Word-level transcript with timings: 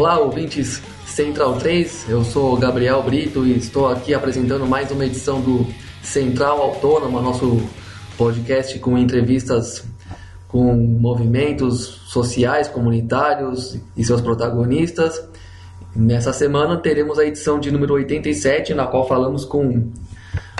Olá, 0.00 0.18
ouvintes 0.18 0.82
Central 1.04 1.58
3. 1.58 2.08
Eu 2.08 2.24
sou 2.24 2.56
Gabriel 2.56 3.02
Brito 3.02 3.44
e 3.44 3.58
estou 3.58 3.86
aqui 3.86 4.14
apresentando 4.14 4.66
mais 4.66 4.90
uma 4.90 5.04
edição 5.04 5.42
do 5.42 5.66
Central 6.02 6.58
Autônoma, 6.58 7.20
nosso 7.20 7.60
podcast 8.16 8.78
com 8.78 8.96
entrevistas 8.96 9.84
com 10.48 10.74
movimentos 10.74 11.84
sociais, 12.06 12.66
comunitários 12.66 13.78
e 13.94 14.02
seus 14.02 14.22
protagonistas. 14.22 15.22
Nessa 15.94 16.32
semana 16.32 16.78
teremos 16.78 17.18
a 17.18 17.26
edição 17.26 17.60
de 17.60 17.70
número 17.70 17.92
87, 17.92 18.72
na 18.72 18.86
qual 18.86 19.06
falamos 19.06 19.44
com 19.44 19.92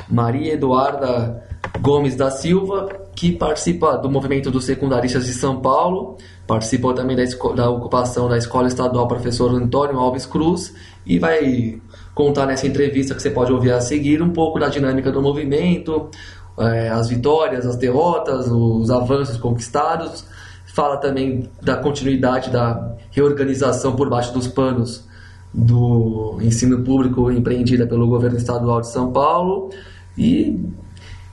Maria 0.07 0.53
Eduarda 0.53 1.49
Gomes 1.81 2.15
da 2.15 2.31
Silva, 2.31 2.89
que 3.15 3.33
participa 3.33 3.97
do 3.97 4.11
movimento 4.11 4.51
dos 4.51 4.65
secundaristas 4.65 5.27
de 5.27 5.33
São 5.33 5.61
Paulo, 5.61 6.17
participou 6.47 6.93
também 6.93 7.17
da, 7.17 7.25
da 7.55 7.71
ocupação 7.71 8.29
da 8.29 8.37
Escola 8.37 8.69
Estadual 8.69 9.09
Professor 9.09 9.51
Antônio 9.55 9.99
Alves 9.99 10.27
Cruz 10.27 10.75
e 11.07 11.19
vai 11.19 11.81
contar 12.15 12.47
nessa 12.47 12.67
entrevista 12.67 13.15
que 13.15 13.23
você 13.23 13.31
pode 13.31 13.53
ouvir 13.53 13.73
a 13.73 13.81
seguir 13.81 14.23
um 14.23 14.31
pouco 14.31 14.59
da 14.59 14.69
dinâmica 14.69 15.11
do 15.11 15.23
movimento, 15.23 16.11
é, 16.59 16.91
as 16.91 17.09
vitórias, 17.09 17.65
as 17.65 17.77
derrotas, 17.77 18.49
os 18.49 18.91
avanços 18.91 19.39
conquistados. 19.39 20.27
Fala 20.67 20.99
também 20.99 21.49
da 21.63 21.77
continuidade 21.77 22.51
da 22.51 22.97
reorganização 23.11 23.97
por 23.97 24.09
baixo 24.09 24.33
dos 24.33 24.47
panos 24.47 25.09
do 25.53 26.39
ensino 26.41 26.83
público 26.83 27.31
empreendida 27.31 27.87
pelo 27.87 28.07
governo 28.07 28.37
estadual 28.37 28.81
de 28.81 28.89
São 28.89 29.11
Paulo 29.11 29.71
e, 30.17 30.61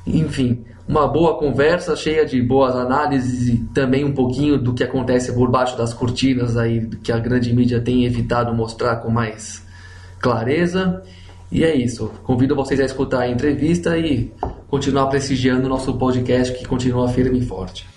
enfim, 0.07 0.63
uma 0.87 1.07
boa 1.07 1.37
conversa 1.37 1.95
cheia 1.95 2.25
de 2.25 2.41
boas 2.41 2.75
análises 2.75 3.49
e 3.49 3.57
também 3.73 4.05
um 4.05 4.13
pouquinho 4.13 4.57
do 4.57 4.73
que 4.73 4.83
acontece 4.83 5.33
por 5.33 5.49
baixo 5.49 5.77
das 5.77 5.93
cortinas 5.93 6.55
aí 6.55 6.87
que 7.03 7.11
a 7.11 7.19
grande 7.19 7.53
mídia 7.53 7.81
tem 7.81 8.05
evitado 8.05 8.53
mostrar 8.53 8.97
com 8.97 9.09
mais 9.09 9.65
clareza. 10.19 11.03
E 11.51 11.63
é 11.63 11.75
isso. 11.75 12.11
Convido 12.23 12.55
vocês 12.55 12.79
a 12.79 12.85
escutar 12.85 13.21
a 13.21 13.29
entrevista 13.29 13.97
e 13.97 14.31
continuar 14.69 15.07
prestigiando 15.07 15.65
o 15.65 15.69
nosso 15.69 15.93
podcast 15.97 16.53
que 16.53 16.65
continua 16.65 17.07
firme 17.09 17.39
e 17.39 17.45
forte. 17.45 17.87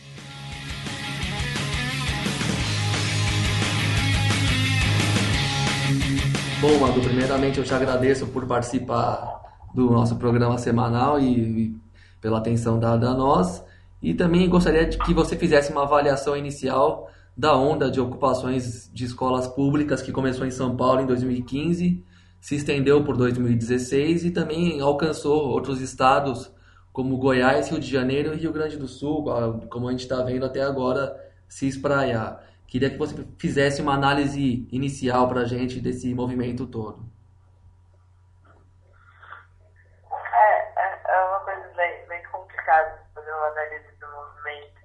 Bom, 6.61 6.78
Madu, 6.78 7.00
primeiramente 7.00 7.58
eu 7.58 7.64
te 7.64 7.72
agradeço 7.72 8.27
por 8.27 8.47
participar 8.47 9.41
do 9.75 9.91
nosso 9.91 10.16
programa 10.16 10.58
semanal 10.58 11.19
e, 11.19 11.25
e 11.25 11.75
pela 12.20 12.38
atenção 12.38 12.78
dada 12.78 13.08
a 13.08 13.14
nós. 13.14 13.64
E 14.02 14.14
também 14.14 14.48
gostaria 14.48 14.86
de 14.86 14.98
que 14.98 15.12
você 15.12 15.36
fizesse 15.36 15.72
uma 15.72 15.82
avaliação 15.82 16.36
inicial 16.36 17.10
da 17.36 17.56
onda 17.56 17.90
de 17.90 18.00
ocupações 18.00 18.90
de 18.92 19.04
escolas 19.04 19.46
públicas 19.48 20.02
que 20.02 20.12
começou 20.12 20.46
em 20.46 20.50
São 20.50 20.76
Paulo 20.76 21.00
em 21.00 21.06
2015, 21.06 22.04
se 22.41 22.54
estendeu 22.54 23.04
por 23.04 23.16
2016 23.16 24.24
e 24.24 24.30
também 24.30 24.80
alcançou 24.80 25.48
outros 25.48 25.80
estados 25.80 26.52
como 26.92 27.16
Goiás, 27.16 27.70
Rio 27.70 27.78
de 27.78 27.91
Janeiro 27.91 28.34
e 28.34 28.38
Rio 28.38 28.52
Grande 28.52 28.76
do 28.76 28.88
Sul, 28.88 29.24
como 29.70 29.88
a 29.88 29.91
gente 29.91 30.00
está 30.00 30.22
vendo 30.22 30.44
até 30.44 30.62
agora 30.62 31.14
se 31.48 31.66
espraiar. 31.66 32.44
Queria 32.66 32.91
que 32.91 32.96
você 32.96 33.14
fizesse 33.38 33.82
uma 33.82 33.94
análise 33.94 34.68
inicial 34.70 35.28
para 35.28 35.41
a 35.41 35.44
gente 35.44 35.80
desse 35.80 36.14
movimento 36.14 36.66
todo. 36.66 37.04
É, 40.12 40.80
é, 40.80 41.00
é 41.08 41.24
uma 41.24 41.41
coisa 41.41 41.68
bem, 41.76 42.06
bem 42.08 42.22
complicada 42.30 43.02
fazer 43.14 43.32
uma 43.32 43.47
análise 43.47 43.88
do 44.00 44.06
movimento. 44.06 44.81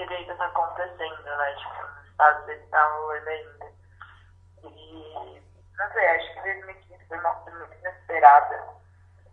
Está 0.00 0.46
acontecendo, 0.46 1.24
né? 1.24 1.54
Tipo, 1.56 1.82
os 1.82 2.06
estados 2.06 2.48
estão 2.48 3.10
ainda. 3.10 3.66
E, 4.62 5.42
não 5.76 5.92
sei, 5.92 6.06
acho 6.06 6.34
que 6.34 6.42
2015 6.42 7.04
foi 7.08 7.18
uma 7.18 7.34
coisa 7.34 7.58
muito 7.58 7.78
inesperada. 7.78 8.64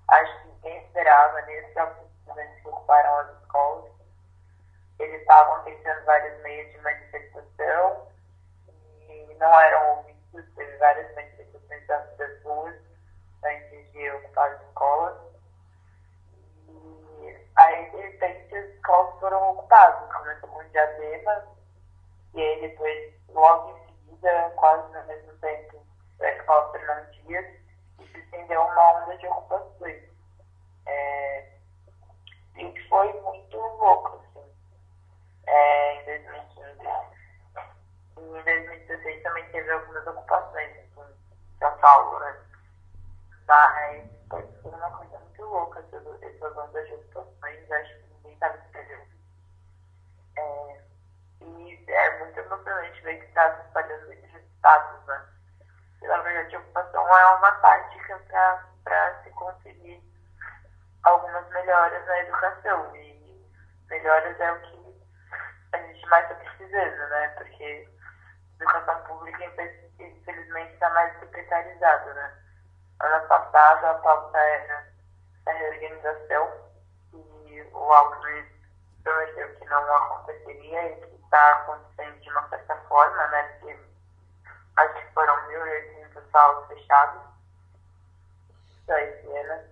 Acho 0.07 0.41
que 0.41 0.47
ninguém 0.47 0.83
esperava 0.87 1.41
nesse 1.43 1.71
próprios 1.73 2.11
estudantes 2.11 2.61
que 2.61 2.67
ocuparam 2.67 3.19
as 3.19 3.41
escolas. 3.41 3.91
Eles 4.97 5.21
estavam 5.21 5.63
tentando 5.65 6.05
vários 6.05 6.41
meios 6.41 6.71
de 6.71 6.81
manifestação 6.81 8.07
e 8.67 9.35
não 9.39 9.61
eram 9.61 9.97
ouvidos. 9.97 10.55
Teve 10.55 10.77
várias 10.77 11.13
manifestações 11.13 11.87
das 12.17 12.43
ruas 12.43 12.75
antes 13.43 13.91
de 13.91 14.09
ocupar 14.09 14.51
as 14.51 14.61
escolas. 14.63 15.17
E 16.67 17.47
aí, 17.55 17.91
de 17.91 17.97
repente, 17.97 18.55
as 18.55 18.65
escolas 18.65 19.19
foram 19.19 19.51
ocupadas. 19.51 20.04
Com 20.75 20.81
Diadema 20.81 21.55
e 22.35 22.41
aí 22.41 22.61
depois, 22.61 23.13
logo 23.29 23.77
em 23.77 23.85
seguida, 23.85 24.53
quase 24.57 24.93
no 24.93 25.05
mesmo 25.05 25.31
tempo, 25.37 25.81
a 26.19 26.29
escola 26.31 26.71
Fernando 26.73 27.11
Dias 27.11 27.45
e 27.99 28.07
se 28.07 28.19
estendeu 28.19 28.61
uma 28.61 29.03
onda 29.03 29.17
de 29.17 29.25
ocupações. 29.27 30.03
É, 30.85 31.49
e 32.57 32.71
que 32.73 32.89
foi 32.89 33.13
muito 33.21 33.57
louco, 33.57 34.17
assim. 34.17 34.51
É, 35.47 36.01
em 36.01 36.05
2015. 36.05 36.81
E 38.17 38.21
em 38.21 38.43
2016 38.43 39.23
também 39.23 39.49
teve 39.51 39.71
algumas 39.71 40.05
ocupações 40.05 40.71
assim, 40.71 41.13
em 41.13 41.57
São 41.59 41.77
Paulo, 41.77 42.19
né? 42.19 42.37
Mas 43.47 44.09
foi 44.29 44.71
uma 44.71 44.91
coisa 44.91 45.19
muito 45.19 45.41
louca 45.41 45.79
essas, 45.79 46.57
ondas 46.57 46.85
de 46.85 46.93
ocupações. 46.95 47.71
Acho 47.71 47.93
que 47.95 48.13
ninguém 48.15 48.33
estava 48.33 48.57
esperando. 48.57 49.07
É, 50.37 50.81
e 51.41 51.85
é 52.45 52.49
muito 52.49 52.69
emocionante 52.69 53.01
ver 53.01 53.19
que 53.19 53.25
está 53.25 53.55
se 53.55 53.67
espalhando 53.67 54.13
entre 54.13 54.37
os 54.37 54.43
estados, 54.43 55.05
né? 55.07 55.25
E, 56.01 56.07
na 56.07 56.17
verdade, 56.17 56.55
a 56.55 56.59
ocupação 56.59 57.17
é 57.17 57.25
uma 57.35 57.51
tática 57.51 58.21
para 58.83 59.23
se 59.23 59.29
conseguir 59.31 60.03
algumas 61.03 61.47
melhoras 61.49 62.05
na 62.05 62.19
educação. 62.19 62.95
E 62.95 63.49
melhoras 63.89 64.39
é 64.39 64.51
o 64.51 64.61
que 64.61 65.03
a 65.73 65.77
gente 65.77 66.07
mais 66.07 66.29
está 66.29 66.35
precisando, 66.35 67.09
né? 67.09 67.27
Porque 67.29 67.89
a 68.59 68.63
educação 68.63 69.03
pública, 69.03 69.45
infelizmente, 69.99 70.73
está 70.73 70.89
mais 70.91 71.19
secretarizada, 71.19 72.13
né? 72.13 72.33
Ano 73.01 73.27
passado, 73.27 73.85
a 73.85 73.93
pauta 73.95 74.37
era 74.37 74.87
a 75.47 75.51
reorganização 75.51 76.51
e 77.13 77.61
o 77.73 77.93
Alckmin 77.93 78.45
prometeu 79.03 79.55
que 79.55 79.65
não 79.65 79.95
aconteceria 79.95 80.91
e 80.91 81.01
que 81.01 81.14
está 81.25 81.53
acontecendo 81.53 82.19
de 82.21 82.29
uma 82.29 82.47
certa 82.49 82.75
forma, 82.87 83.27
né? 83.27 83.43
Porque 83.43 83.77
acho 84.77 84.93
que 84.93 85.13
foram 85.13 85.35
1.800 85.47 86.31
salas 86.31 86.67
fechadas 86.67 87.21
só 88.85 88.97
esse 88.97 89.27
ano. 89.27 89.63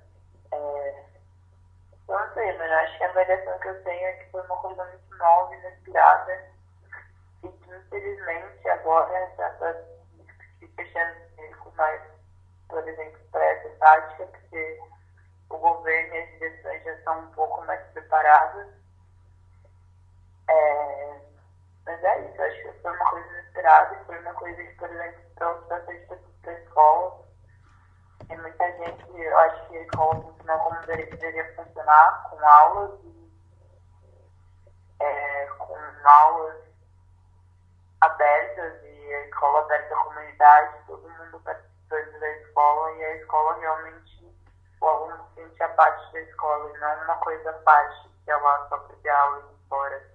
É, 0.51 1.03
não 2.07 2.33
sei, 2.33 2.57
mas 2.57 2.71
acho 2.71 2.97
que 2.97 3.03
a 3.03 3.09
avaliação 3.09 3.59
que 3.59 3.67
eu 3.67 3.83
tenho 3.83 4.05
é 4.05 4.13
que 4.13 4.31
foi 4.31 4.41
uma 4.41 4.57
coisa 4.57 4.85
muito 4.85 5.17
nova, 5.17 5.55
inesperada, 5.55 6.51
e 7.43 7.47
que 7.47 7.75
infelizmente 7.75 8.69
agora 8.69 9.31
já 9.37 9.49
está 9.49 9.73
se 10.59 10.67
fechando 10.75 11.15
com 11.63 11.71
mais, 11.71 12.01
por 12.67 12.87
exemplo, 12.87 13.19
para 13.31 13.43
essa 13.45 13.69
tática, 13.79 14.25
porque 14.27 14.81
o 15.49 15.57
governo 15.57 16.15
e 16.15 16.19
as 16.19 16.29
direções 16.31 16.83
já 16.83 16.93
estão 16.93 17.19
um 17.19 17.31
pouco 17.31 17.65
mais 17.65 17.81
preparadas. 17.91 18.67
É, 20.49 21.22
mas 21.85 22.03
é 22.03 22.29
isso, 22.29 22.41
acho 22.41 22.61
que 22.61 22.81
foi 22.81 22.91
uma 22.91 23.09
coisa 23.09 23.27
inesperada 23.27 23.95
e 23.95 24.05
foi 24.05 24.19
uma 24.19 24.33
coisa 24.33 24.63
que, 24.63 24.75
por 24.75 24.89
exemplo, 24.89 25.21
trouxe 25.35 25.67
bastante 25.67 26.07
pessoas 26.07 26.35
para 26.41 26.51
a 26.51 26.59
escola. 26.59 27.23
Tem 28.27 28.37
muita 28.37 28.71
gente, 28.71 29.21
eu 29.21 29.37
acho 29.39 29.67
que 29.67 29.77
a 29.77 29.81
escola 29.81 30.21
funcionou 30.21 30.59
como 30.59 30.85
deveria 30.85 31.55
funcionar, 31.55 32.29
com 32.29 32.47
aulas 32.47 32.99
e 33.03 33.33
é, 35.01 35.45
com 35.57 35.75
aulas 36.05 36.63
abertas 38.01 38.83
e 38.83 39.13
a 39.13 39.25
escola 39.27 39.59
aberta 39.59 39.93
à 39.93 40.03
comunidade, 40.05 40.85
todo 40.87 41.09
mundo 41.09 41.39
participando 41.41 42.19
da 42.19 42.29
escola 42.37 42.91
e 42.93 43.03
a 43.03 43.15
escola 43.17 43.59
realmente, 43.59 44.37
o 44.79 44.87
aluno 44.87 45.27
se 45.29 45.41
sentia 45.41 45.69
parte 45.69 46.13
da 46.13 46.21
escola 46.21 46.69
e 46.69 46.79
não 46.79 47.03
uma 47.03 47.17
coisa 47.17 47.51
parte, 47.53 48.09
que 48.23 48.31
lá 48.31 48.67
só 48.69 48.77
para 48.77 48.95
ter 48.97 49.09
aula 49.09 49.39
e 49.39 49.53
ir 49.53 49.67
fora. 49.67 50.12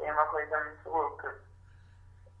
É 0.00 0.12
uma 0.12 0.26
coisa 0.26 0.64
muito 0.64 0.88
louca. 0.88 1.34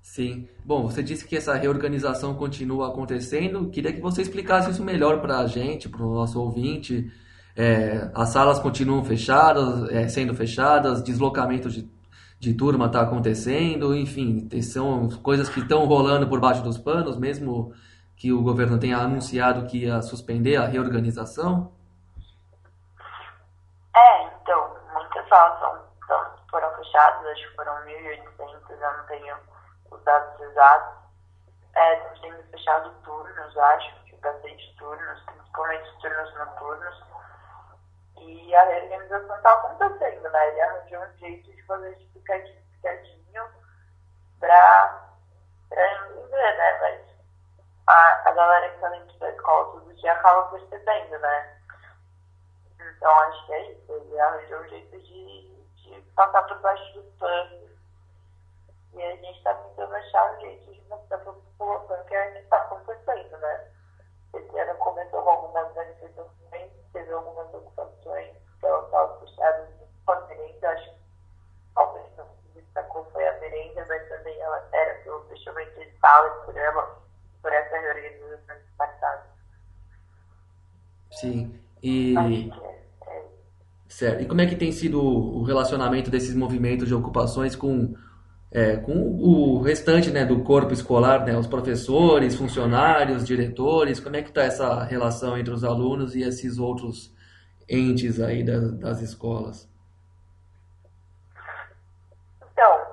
Sim. 0.00 0.48
Bom, 0.64 0.84
você 0.84 1.02
disse 1.02 1.26
que 1.26 1.36
essa 1.36 1.54
reorganização 1.54 2.34
continua 2.34 2.88
acontecendo. 2.88 3.68
Queria 3.70 3.92
que 3.92 4.00
você 4.00 4.22
explicasse 4.22 4.70
isso 4.70 4.82
melhor 4.82 5.20
para 5.20 5.38
a 5.38 5.46
gente, 5.46 5.88
para 5.88 6.02
o 6.02 6.14
nosso 6.14 6.40
ouvinte. 6.40 7.12
É, 7.54 8.10
as 8.14 8.28
salas 8.28 8.60
continuam 8.60 9.04
fechadas, 9.04 9.90
é, 9.90 10.06
sendo 10.08 10.32
fechadas, 10.32 11.02
deslocamento 11.02 11.68
de, 11.68 11.90
de 12.38 12.54
turma 12.54 12.86
está 12.86 13.00
acontecendo, 13.00 13.96
enfim, 13.96 14.48
são 14.62 15.08
coisas 15.08 15.48
que 15.48 15.58
estão 15.58 15.84
rolando 15.84 16.28
por 16.28 16.38
baixo 16.38 16.62
dos 16.62 16.78
panos, 16.78 17.16
mesmo 17.16 17.74
que 18.14 18.32
o 18.32 18.42
governo 18.42 18.78
tenha 18.78 18.98
anunciado 18.98 19.66
que 19.66 19.78
ia 19.78 20.00
suspender 20.02 20.54
a 20.54 20.66
reorganização? 20.66 21.72
É, 23.96 24.26
então, 24.40 24.76
muitas 24.94 25.28
salas 25.28 25.58
são, 25.58 25.87
foram 26.92 27.18
fechadas, 27.18 27.26
acho 27.26 27.48
que 27.48 27.56
foram 27.56 27.74
1.800, 27.84 28.70
eu 28.70 28.96
não 28.96 29.06
tenho 29.06 29.36
os 29.90 30.02
dados 30.04 30.40
exatos, 30.40 30.98
gente 31.76 32.20
tem 32.20 32.42
fechado 32.50 32.90
turnos, 33.02 33.56
acho, 33.56 34.04
de 34.04 34.16
bastante 34.16 34.76
turnos, 34.78 35.22
principalmente 35.24 35.98
turnos 36.00 36.34
noturnos. 36.34 37.04
E 38.20 38.54
a 38.54 38.64
reorganização 38.64 39.36
está 39.36 39.52
acontecendo, 39.52 40.28
né? 40.30 40.48
Ele 40.48 40.60
arranjou 40.60 41.00
um 41.00 41.18
jeito 41.18 41.52
de 41.52 41.62
fazer 41.66 41.92
esse 41.92 42.04
picadinho 42.06 42.58
para 44.40 45.08
entender, 45.70 46.56
né? 46.56 46.78
Mas 46.80 47.00
a, 47.86 48.28
a 48.28 48.32
galera 48.32 48.68
que 48.70 48.74
está 48.74 48.88
dentro 48.88 49.18
da 49.18 49.30
escola 49.30 49.72
todo 49.72 49.94
dia 49.94 50.12
acaba 50.12 50.50
percebendo, 50.50 51.18
né? 51.18 51.58
Então 52.80 53.10
acho 53.20 53.46
que 53.46 53.52
é 53.52 53.72
isso. 53.72 53.92
Ele 53.92 54.20
arranjou 54.20 54.60
um 54.60 54.68
jeito 54.68 54.98
de, 55.00 55.48
de 55.48 55.57
passar 56.18 56.42
por 56.48 56.58
baixo 56.58 56.94
do 56.94 57.02
pano. 57.18 57.68
E 58.92 59.02
a 59.02 59.16
gente 59.16 59.38
está 59.38 59.54
tentando 59.54 59.94
achar 59.94 60.34
um 60.34 60.40
jeito 60.40 60.72
de 60.72 60.80
mostrar 60.88 61.18
para 61.18 61.30
a 61.30 61.34
população 61.34 62.04
que 62.06 62.14
é 62.14 62.28
o 62.28 62.32
que 62.32 62.38
está 62.40 62.56
acontecendo, 62.56 63.38
né? 63.38 63.70
Esse 64.34 64.58
ano 64.58 64.74
começou 64.78 65.22
com 65.22 65.30
algumas 65.30 65.74
manifestações, 65.76 66.72
teve 66.92 67.12
algumas 67.12 67.54
ocupações, 67.54 68.34
ela 68.62 68.84
estava 68.84 69.20
fechada 69.20 69.70
com 70.04 70.12
a 70.12 70.20
merenda, 70.26 70.70
acho 70.70 70.90
que 70.90 70.98
talvez 71.74 72.16
não 72.16 72.26
se 72.26 72.60
destacou 72.60 73.04
foi 73.12 73.28
a 73.28 73.38
merenda, 73.38 73.86
mas 73.86 74.08
também 74.08 74.40
ela 74.40 74.68
era 74.72 75.00
pelo 75.04 75.24
fechamento 75.28 75.78
de 75.78 75.98
salas 76.00 76.44
por 76.44 76.56
ela, 76.56 76.98
por 77.40 77.52
essa 77.52 77.78
reorganização 77.78 78.56
passada. 78.76 79.26
Sim. 81.12 81.62
E... 81.80 82.14
É, 84.00 84.04
é. 84.04 84.10
Certo. 84.10 84.22
E 84.22 84.26
como 84.26 84.40
é 84.40 84.46
que 84.46 84.56
tem 84.56 84.70
sido 84.72 85.00
o 85.02 85.42
relacionamento 85.42 86.10
desses 86.10 86.34
movimentos 86.34 86.86
de 86.86 86.94
ocupações 86.94 87.56
com 87.56 87.94
é, 88.50 88.76
com 88.76 88.92
o 88.92 89.60
restante 89.60 90.10
né, 90.10 90.24
do 90.24 90.42
corpo 90.42 90.72
escolar, 90.72 91.22
né, 91.22 91.36
os 91.36 91.46
professores, 91.46 92.34
funcionários, 92.34 93.26
diretores, 93.26 94.00
como 94.00 94.16
é 94.16 94.22
que 94.22 94.30
está 94.30 94.42
essa 94.42 94.84
relação 94.84 95.36
entre 95.36 95.52
os 95.52 95.62
alunos 95.64 96.14
e 96.14 96.22
esses 96.22 96.58
outros 96.58 97.14
entes 97.68 98.18
aí 98.18 98.42
das, 98.42 98.72
das 98.78 99.02
escolas? 99.02 99.68
Então, 102.40 102.86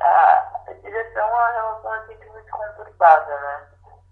a, 0.00 0.72
direção, 0.82 1.36
a 1.36 1.52
relação 1.52 1.94
é 1.96 2.06
sempre 2.06 2.30
muito 2.30 2.50
conturbada, 2.50 3.40
né? 3.40 3.66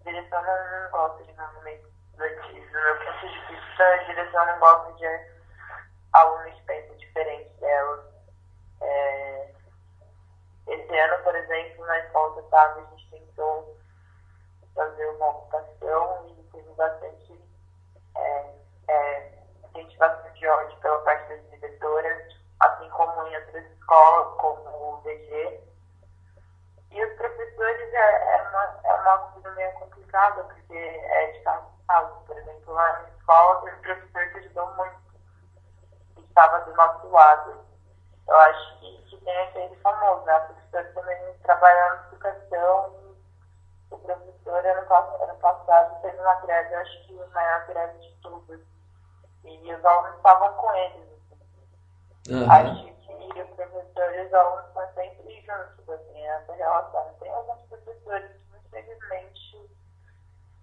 A 0.05 0.11
direção 0.11 0.43
não, 0.43 0.83
não 0.83 0.91
gosta 0.91 1.25
de 1.25 1.33
movimentos 1.33 1.89
estudantis. 2.11 2.71
Do 2.71 2.79
meu 2.79 2.97
ponto 2.99 3.27
de 3.27 3.55
vista, 3.55 3.83
a 3.83 3.97
direção 4.05 4.47
não 4.47 4.59
gosta 4.59 4.93
de 4.93 5.32
delas. 7.73 8.05
É, 8.83 9.51
esse 10.67 10.99
ano, 10.99 11.25
por 11.25 11.35
exemplo, 11.35 11.87
na 11.87 11.99
escola 12.01 12.37
eu 12.37 12.45
estava, 12.45 12.81
a 12.81 12.85
gente 12.85 13.11
tentou 13.11 13.77
fazer 14.75 15.07
uma 15.07 15.29
ocupação 15.29 16.27
e 16.29 16.43
teve 16.53 16.71
bastante 16.75 17.41
é, 18.17 18.55
é, 18.89 19.39
incentivação 19.65 20.33
de 20.33 20.47
ódio 20.47 20.79
pela 20.81 20.99
parte 21.01 21.29
das 21.29 21.51
diretoras, 21.51 22.37
assim 22.61 22.89
como 22.91 23.27
em 23.27 23.37
outras 23.37 23.65
escolas, 23.73 24.37
como 24.39 24.99
o 24.99 25.01
DG. 25.03 25.61
E 26.91 27.05
os 27.05 27.17
professores 27.17 27.95
é, 27.95 28.37
é, 28.37 28.43
uma, 28.49 28.81
é 28.85 28.95
uma 28.95 29.19
coisa 29.19 29.51
meio 29.53 29.73
complicada, 29.73 30.45
porque 30.45 30.75
é 30.77 31.33
de 31.33 31.41
caso 31.41 31.73
caso. 31.87 32.15
Por 32.27 32.37
exemplo, 32.37 32.75
lá 32.75 32.93
na 32.93 33.09
escola 33.09 33.63
tem 33.63 33.75
um 33.75 33.79
professor 33.79 34.29
que 34.31 34.39
ajudou 34.39 34.75
muito, 34.75 34.97
que 36.15 36.21
estava 36.23 36.61
Eu 38.29 38.37
acho 38.37 38.81
que, 38.81 39.03
que 39.03 39.17
tem 39.25 39.39
aquele 39.39 39.77
famoso, 39.77 40.25
né? 40.25 40.41
professor 40.73 40.95
também 40.95 41.35
trabalhando 41.43 42.01
na 42.01 42.09
educação. 42.09 43.03
O 43.91 43.99
professor, 43.99 44.67
ano, 44.67 45.23
ano 45.23 45.39
passado, 45.39 46.01
teve 46.01 46.19
uma 46.19 46.35
greve, 46.37 46.75
eu 46.75 46.81
acho 46.81 47.07
que 47.07 47.23
a 47.23 47.27
maior 47.27 47.67
greve 47.67 47.99
de 47.99 48.11
todas. 48.23 48.61
E 49.45 49.75
os 49.75 49.85
alunos 49.85 50.17
estavam 50.17 50.55
com 50.55 50.75
eles. 50.75 51.13
Uhum. 52.31 52.51
Acho 52.51 52.85
que 52.85 53.43
os 53.43 53.51
professores 53.51 54.17
e 54.17 54.27
os 54.27 54.35
alunos 54.35 54.67
estão 54.69 54.95
sempre 54.95 55.41
juntos, 55.43 55.89
assim, 55.89 56.27
essa 56.27 56.53
relação. 56.55 57.15
Tem 57.21 57.31
alguns 57.31 57.61
professores 57.69 58.31
que, 58.31 58.57
infelizmente, 58.57 59.71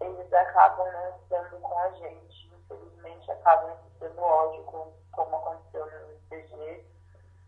eles 0.01 0.33
acabam 0.33 0.91
não 0.91 1.17
estando 1.17 1.59
com 1.61 1.77
a 1.77 1.89
gente. 1.91 2.51
Infelizmente, 2.55 3.31
acabam 3.31 3.77
sendo 3.99 4.21
ódio, 4.21 4.63
como 5.11 5.35
aconteceu 5.35 5.85
no 5.85 6.13
IPG. 6.13 6.85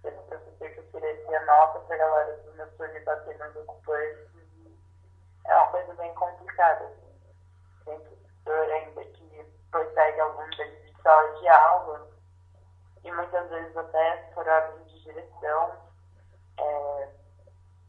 Teve 0.04 0.18
um 0.18 0.24
oferecia 0.92 1.46
nota 1.46 1.80
para 1.80 1.96
a 1.96 2.00
galera 2.00 2.38
do 2.38 2.54
meu 2.54 2.68
turno 2.72 3.06
bater 3.06 3.38
nos 3.40 3.56
ocupantes. 3.56 4.28
É 5.46 5.56
uma 5.56 5.68
coisa 5.68 5.94
bem 5.94 6.14
complicada. 6.16 6.86
Assim. 6.86 7.12
Tem 7.86 8.00
professor 8.00 8.72
ainda 8.72 9.06
que 9.06 9.46
persegue 9.72 10.20
alguns 10.20 10.58
deles 10.58 10.86
de 10.86 11.02
sala 11.02 11.40
de 11.40 11.48
aula 11.48 12.08
e 13.04 13.12
muitas 13.12 13.50
vezes 13.50 13.76
até 13.76 14.18
por 14.34 14.48
ordem 14.48 14.84
de 14.86 15.04
direção. 15.04 15.72
É, 16.60 17.10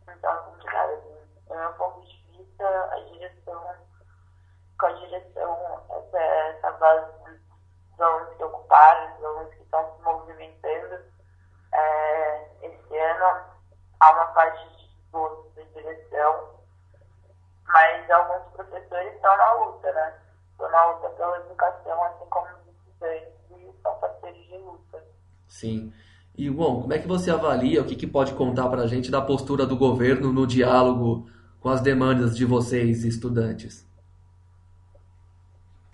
então, 0.09 0.33
é 0.33 0.43
complicado. 0.45 1.03
Do 1.49 1.55
meu 1.55 1.73
ponto 1.75 2.01
de 2.07 2.23
vista, 2.31 2.67
a 2.93 3.01
direção, 3.01 3.77
com 4.79 4.87
a 4.87 4.93
direção, 4.93 5.83
essa, 5.91 6.19
essa 6.19 6.71
base 6.73 7.13
dos 7.25 8.01
alunos 8.01 8.37
que 8.37 8.45
ocuparam, 8.45 9.15
dos 9.17 9.25
alunos 9.25 9.55
que 9.55 9.63
estão 9.63 9.97
se 9.97 10.03
movimentando, 10.03 11.05
é, 11.73 12.02
há 12.99 14.13
uma 14.13 14.27
parte 14.27 14.69
de 14.77 14.85
esforço 14.85 15.51
de 15.55 15.65
direção, 15.75 16.49
mas 17.67 18.11
alguns 18.11 18.51
professores 18.53 19.15
estão 19.15 19.37
na 19.37 19.53
luta, 19.55 19.93
né? 19.93 20.15
Estão 20.53 20.71
na 20.71 20.93
luta 20.93 21.09
pela 21.11 21.39
educação, 21.39 22.05
assim 22.05 22.27
como 22.31 22.47
os 22.47 22.77
estudantes, 22.77 23.33
e 23.51 23.83
são 23.83 23.95
parceiros 23.95 24.47
de 24.47 24.59
luta. 24.59 25.05
Sim. 25.49 25.93
E, 26.37 26.49
bom, 26.51 26.81
como 26.83 26.93
é 26.93 26.99
que 26.99 27.07
você 27.07 27.31
avalia, 27.31 27.83
o 27.83 27.85
que, 27.85 27.95
que 27.95 28.07
pode 28.07 28.35
contar 28.35 28.69
para 28.69 28.83
a 28.83 28.87
gente 28.87 29.11
da 29.11 29.21
postura 29.21 29.67
do 29.67 29.77
governo 29.77 30.33
no 30.33 30.47
diálogo 30.47 31.29
com 31.61 31.69
as 31.69 31.81
demandas 31.81 32.37
de 32.37 32.45
vocês, 32.45 33.05
estudantes? 33.05 33.87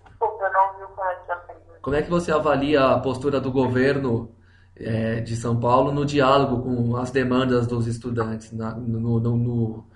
Desculpa, 0.07 0.45
eu 0.45 0.53
não 0.53 0.69
ouvi 0.69 0.83
o 0.85 1.81
Como 1.83 1.97
é 1.97 2.03
que 2.03 2.11
você 2.11 2.33
avalia 2.33 2.85
a 2.85 3.01
postura 3.01 3.41
do 3.41 3.51
governo 3.51 4.35
é, 4.81 5.21
de 5.21 5.37
São 5.37 5.59
Paulo 5.59 5.93
no 5.93 6.05
diálogo 6.05 6.63
com 6.63 6.97
as 6.97 7.11
demandas 7.11 7.67
dos 7.67 7.87
estudantes, 7.87 8.53
na, 8.53 8.73
no, 8.73 9.21
no, 9.21 9.37
no, 9.37 9.87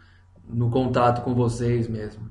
no, 0.45 0.71
contato 0.71 1.23
com 1.23 1.35
vocês 1.35 1.89
mesmo? 1.89 2.31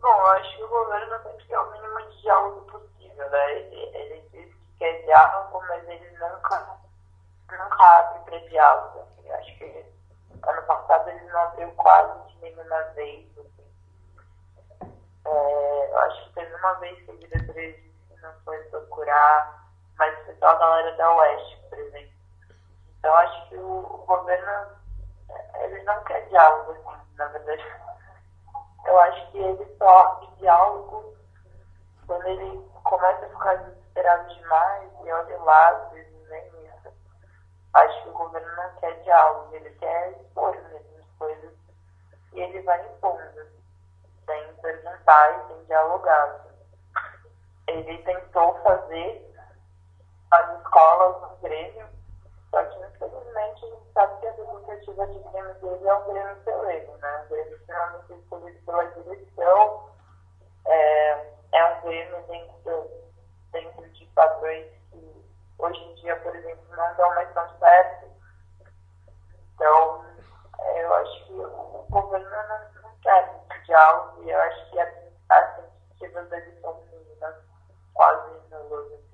Bom, 0.00 0.26
acho 0.32 0.56
que 0.56 0.64
o 0.64 0.68
governo 0.68 1.18
tem 1.22 1.36
que 1.36 1.48
ter 1.48 1.58
o 1.58 1.72
mínimo 1.72 2.10
de 2.10 2.22
diálogo 2.22 2.60
possível, 2.62 3.30
né? 3.30 3.52
Ele, 3.58 4.22
diz 4.32 4.54
que 4.54 4.78
quer 4.78 5.04
diálogo, 5.04 5.62
mas 5.68 5.88
ele 5.88 6.10
nunca, 6.12 6.78
nunca 7.50 7.98
abre 7.98 8.18
para 8.24 8.48
diálogo. 8.48 9.00
Assim. 9.00 9.30
Acho 9.30 9.58
que 9.58 9.84
ano 10.42 10.62
passado 10.62 11.08
ele 11.10 11.24
não 11.30 11.40
abriu 11.40 11.70
quase 11.72 12.28
de 12.28 12.38
nenhuma 12.40 12.82
vez. 12.94 13.26
Assim. 13.38 14.90
É, 15.26 15.96
acho 16.06 16.24
que 16.24 16.34
teve 16.34 16.54
uma 16.54 16.72
vez 16.74 17.04
que 17.04 17.10
a 17.10 17.14
diretoria 17.16 17.84
não 18.22 18.32
foi 18.44 18.58
procurar 18.64 19.63
mas 19.98 20.18
pessoal 20.26 20.54
da 20.54 20.66
galera 20.66 20.96
da 20.96 21.14
Oeste, 21.14 21.58
por 21.68 21.78
exemplo. 21.78 22.12
Então, 22.98 23.14
acho 23.14 23.48
que 23.48 23.56
o, 23.56 23.78
o 23.78 24.06
governo, 24.06 24.76
é, 25.30 25.64
ele 25.64 25.82
não 25.84 26.02
quer 26.04 26.26
diálogo, 26.28 26.72
assim, 26.72 27.14
na 27.16 27.26
verdade. 27.28 27.64
Eu 28.86 29.00
acho 29.00 29.30
que 29.30 29.38
ele 29.38 29.76
só 29.78 29.98
abre 29.98 30.28
diálogo 30.38 31.14
quando 32.06 32.26
ele 32.26 32.68
começa 32.84 33.26
a 33.26 33.28
ficar 33.28 33.54
desesperado 33.54 34.34
demais 34.34 34.90
e 35.04 35.10
olha 35.10 35.38
lá, 35.42 35.68
às 35.68 35.92
vezes 35.92 36.28
nem 36.28 36.46
isso. 36.66 36.92
Acho 37.72 38.02
que 38.02 38.08
o 38.08 38.12
governo 38.12 38.56
não 38.56 38.74
quer 38.76 38.92
diálogo, 39.02 39.54
ele 39.54 39.70
quer 39.70 40.10
expor 40.12 40.54
mesmo 40.54 40.98
as 40.98 41.18
coisas 41.18 41.52
e 42.32 42.40
ele 42.40 42.60
vai 42.62 42.84
impondo, 42.86 43.46
sem 44.26 44.54
perguntar 44.60 45.30
e 45.30 45.48
sem 45.48 45.64
dialogar. 45.64 46.44
Ele 47.66 47.98
tentou 48.02 48.54
fazer 48.62 49.33
as 50.34 50.58
escolas, 50.60 51.22
no 51.22 51.36
Grêmio, 51.36 51.86
só 52.50 52.64
que 52.64 52.78
infelizmente 52.78 53.64
a 53.64 53.68
gente 53.68 53.92
sabe 53.92 54.20
que 54.20 54.26
a 54.26 54.34
iniciativa 54.36 55.06
de 55.06 55.18
Grêmio 55.18 55.54
dele 55.54 55.88
é 55.88 55.94
um 55.94 56.12
Grêmio 56.12 56.44
celeiro, 56.44 56.96
né? 56.98 57.22
Um 57.24 57.28
Grêmio 57.28 57.56
extremamente 57.56 58.12
escolhido 58.12 58.58
pela 58.64 58.84
direção, 58.84 59.90
é, 60.66 61.32
é 61.52 61.64
um 61.64 61.80
Grêmio 61.82 62.22
dentro, 62.28 62.90
dentro 63.52 63.88
de 63.90 64.06
padrões 64.06 64.66
que 64.90 65.24
hoje 65.58 65.80
em 65.80 65.94
dia, 65.94 66.16
por 66.16 66.34
exemplo, 66.34 66.64
não 66.76 66.94
dão 66.94 67.08
mais 67.14 67.32
tão 67.32 67.48
certo. 67.58 68.06
Então, 69.54 70.04
eu 70.76 70.94
acho 70.94 71.26
que 71.26 71.32
o 71.32 71.86
governo 71.90 72.28
não, 72.30 72.96
quer 73.02 73.26
muito 73.26 73.64
diálogo 73.66 74.22
e 74.22 74.30
eu 74.30 74.40
acho 74.40 74.70
que 74.70 74.80
as 74.80 74.94
iniciativas 74.98 76.28
dele 76.28 76.60
são 76.60 76.82
mínimas, 76.92 77.34
quase 77.94 78.30
nulas. 78.50 79.04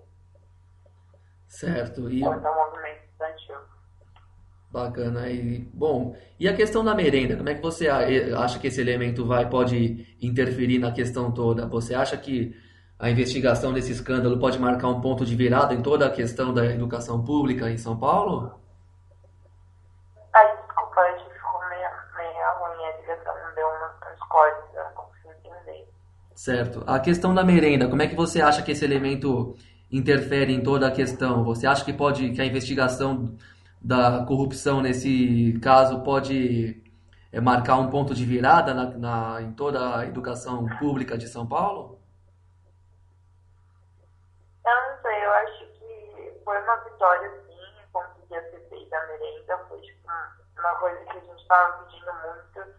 Certo. 1.60 2.08
E... 2.08 2.20
Movimento 2.20 3.02
estudantil. 3.04 3.56
Bacana. 4.70 5.28
E, 5.28 5.58
bom, 5.74 6.16
e 6.38 6.48
a 6.48 6.54
questão 6.54 6.82
da 6.82 6.94
merenda, 6.94 7.36
como 7.36 7.50
é 7.50 7.54
que 7.54 7.60
você 7.60 7.86
acha 7.86 8.58
que 8.58 8.68
esse 8.68 8.80
elemento 8.80 9.26
vai 9.26 9.46
pode 9.46 10.16
interferir 10.22 10.78
na 10.78 10.90
questão 10.90 11.30
toda? 11.30 11.66
Você 11.66 11.94
acha 11.94 12.16
que 12.16 12.56
a 12.98 13.10
investigação 13.10 13.74
desse 13.74 13.92
escândalo 13.92 14.38
pode 14.38 14.58
marcar 14.58 14.88
um 14.88 15.02
ponto 15.02 15.26
de 15.26 15.36
virada 15.36 15.74
em 15.74 15.82
toda 15.82 16.06
a 16.06 16.10
questão 16.10 16.54
da 16.54 16.64
educação 16.64 17.22
pública 17.22 17.68
em 17.68 17.76
São 17.76 17.98
Paulo? 17.98 18.58
Ai, 20.32 20.56
desculpa, 20.56 21.00
a 21.00 21.18
gente 21.18 21.34
ficou 21.34 21.60
meio, 21.68 21.90
meio 22.16 22.34
ruim, 22.58 22.86
a 22.86 23.00
ligação 23.00 23.34
não 23.34 23.54
deu 23.54 23.66
uns 23.66 24.28
cortes, 24.28 24.74
eu 24.74 24.84
não 24.84 24.92
consigo 24.92 25.28
entender. 25.44 25.88
Certo. 26.34 26.84
A 26.86 26.98
questão 27.00 27.34
da 27.34 27.44
merenda, 27.44 27.86
como 27.86 28.00
é 28.00 28.06
que 28.06 28.16
você 28.16 28.40
acha 28.40 28.62
que 28.62 28.72
esse 28.72 28.84
elemento 28.84 29.56
interfere 29.90 30.52
em 30.52 30.62
toda 30.62 30.86
a 30.86 30.90
questão? 30.90 31.44
Você 31.44 31.66
acha 31.66 31.84
que 31.84 31.92
pode 31.92 32.30
que 32.32 32.40
a 32.40 32.46
investigação 32.46 33.36
da 33.80 34.24
corrupção 34.26 34.80
nesse 34.80 35.58
caso 35.62 36.02
pode 36.02 36.82
é, 37.32 37.40
marcar 37.40 37.76
um 37.76 37.88
ponto 37.88 38.14
de 38.14 38.24
virada 38.24 38.74
na, 38.74 38.84
na, 38.90 39.42
em 39.42 39.52
toda 39.52 39.98
a 39.98 40.06
educação 40.06 40.66
pública 40.78 41.16
de 41.16 41.28
São 41.28 41.46
Paulo? 41.46 41.98
Eu 44.66 44.74
não 44.74 45.02
sei, 45.02 45.24
eu 45.24 45.32
acho 45.32 45.66
que 45.78 46.40
foi 46.44 46.62
uma 46.62 46.76
vitória 46.76 47.30
sim, 47.46 47.82
conseguir 47.92 48.36
a 48.36 48.50
CPI 48.50 48.86
da 48.90 49.06
merenda, 49.06 49.58
foi 49.68 49.80
tipo, 49.80 50.10
uma 50.58 50.74
coisa 50.76 51.04
que 51.04 51.16
a 51.16 51.20
gente 51.20 51.40
estava 51.40 51.84
pedindo 51.84 52.12
muito. 52.12 52.70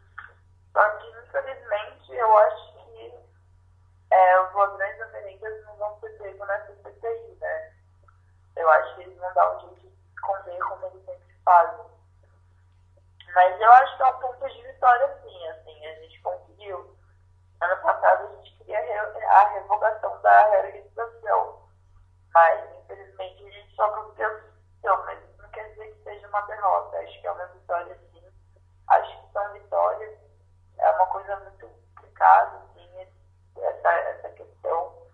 Só 0.72 0.90
que, 0.90 1.08
infelizmente, 1.08 2.14
eu 2.14 2.38
acho 2.38 2.74
que 2.74 3.14
é, 4.12 4.42
os 4.42 4.54
ladrões 4.54 4.98
da 5.00 5.08
merenda 5.08 5.50
não 5.66 5.76
vão 5.78 6.00
ser 6.00 6.10
pegos 6.18 6.48
nessa? 6.48 6.81
Eu 8.62 8.70
acho 8.70 8.96
que 8.96 9.02
eles 9.02 9.18
vão 9.18 9.34
dar 9.34 9.56
um 9.56 9.60
jeito 9.62 9.92
esconder 10.16 10.60
como 10.60 10.86
eles 10.86 11.04
sempre 11.04 11.36
fazem. 11.44 11.86
Mas 13.34 13.60
eu 13.60 13.72
acho 13.72 13.98
que 13.98 14.04
é 14.04 14.06
um 14.06 14.20
ponto 14.20 14.50
de 14.50 14.62
vitória, 14.62 15.20
sim. 15.24 15.48
Assim, 15.48 15.86
a 15.86 15.96
gente 15.96 16.22
conseguiu. 16.22 16.98
Ano 17.62 17.82
passado 17.82 18.28
a 18.28 18.36
gente 18.36 18.58
queria 18.58 18.80
a 19.30 19.48
revogação 19.50 20.22
da 20.22 20.50
realização. 20.50 21.70
Mas, 22.34 22.76
infelizmente, 22.78 23.48
a 23.48 23.52
gente 23.52 23.76
só 23.76 23.90
conseguiu 23.90 24.28
a 24.28 24.98
Mas 24.98 25.24
isso 25.24 25.42
não 25.42 25.50
quer 25.50 25.70
dizer 25.70 25.94
que 25.96 26.04
seja 26.04 26.28
uma 26.28 26.42
derrota. 26.42 26.98
Acho 26.98 27.22
que 27.22 27.28
é 27.28 27.32
uma 27.32 27.46
vitória, 27.48 28.00
sim. 28.12 28.32
Acho 28.88 29.22
que 29.22 29.32
são 29.34 29.54
vitórias. 29.54 30.20
É 30.78 30.92
uma 30.92 31.08
coisa 31.08 31.36
muito 31.38 31.68
complicada, 31.96 32.58
assim, 32.58 33.08
essa, 33.58 33.92
essa 33.92 34.30
questão. 34.30 35.08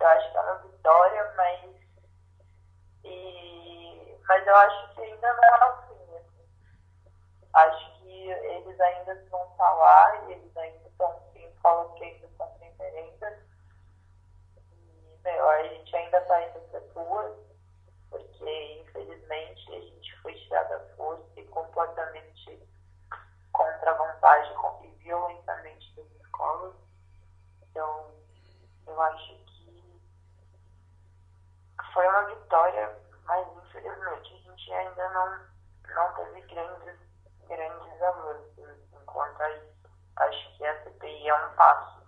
Eu 0.00 0.06
acho 0.08 0.30
que 0.32 0.36
é 0.36 0.40
uma 0.40 0.54
vitória, 0.56 1.32
mas. 1.36 1.78
E 3.04 4.17
mas 4.28 4.46
eu 4.46 4.54
acho 4.54 4.94
que 4.94 5.00
ainda 5.00 5.32
não 5.32 5.42
é 5.42 5.64
assim. 5.64 6.16
assim. 6.16 6.48
Acho 7.54 7.98
que 7.98 8.30
eles 8.30 8.78
ainda 8.78 9.14
vão 9.30 9.56
falar 9.56 10.28
e 10.28 10.32
eles 10.32 10.54
ainda 10.56 10.86
estão 10.86 11.18
sim, 11.32 11.50
falam 11.62 11.94
que 11.94 12.04
ainda 12.04 12.26
estão 12.26 12.54
sem 12.58 12.70
merenda. 12.74 13.42
E, 14.70 15.18
meu, 15.24 15.48
a 15.48 15.62
gente 15.62 15.96
ainda 15.96 16.18
está 16.18 16.42
indo 16.42 16.60
para 16.70 16.80
rua, 16.94 17.38
porque 18.10 18.80
infelizmente 18.82 19.74
a 19.74 19.80
gente 19.80 20.20
foi 20.20 20.34
tirada 20.34 20.76
a 20.76 20.96
força 20.96 21.40
e 21.40 21.44
completamente 21.46 22.68
contra 23.52 23.92
a 23.92 23.94
vontade 23.94 24.52
e 24.84 24.88
violentamente 25.02 25.96
das 25.96 26.06
escolas. 26.20 26.74
Então, 27.62 28.12
eu 28.86 29.00
acho 29.00 29.38
que 29.46 30.02
foi 31.94 32.06
uma 32.06 32.26
vitória 32.26 33.08
mas 33.28 33.46
infelizmente 33.58 34.34
a 34.34 34.38
gente 34.38 34.72
ainda 34.72 35.04
não, 35.18 35.94
não 35.94 36.14
teve 36.14 36.46
grandes, 36.46 36.98
grandes 37.48 38.02
avanços 38.02 38.78
enquanto 38.92 39.40
a 39.40 39.50
isso. 39.50 39.68
Acho 40.16 40.56
que 40.56 40.64
a 40.64 40.84
CPI 40.84 41.28
é 41.28 41.34
um 41.34 41.54
passo. 41.56 41.98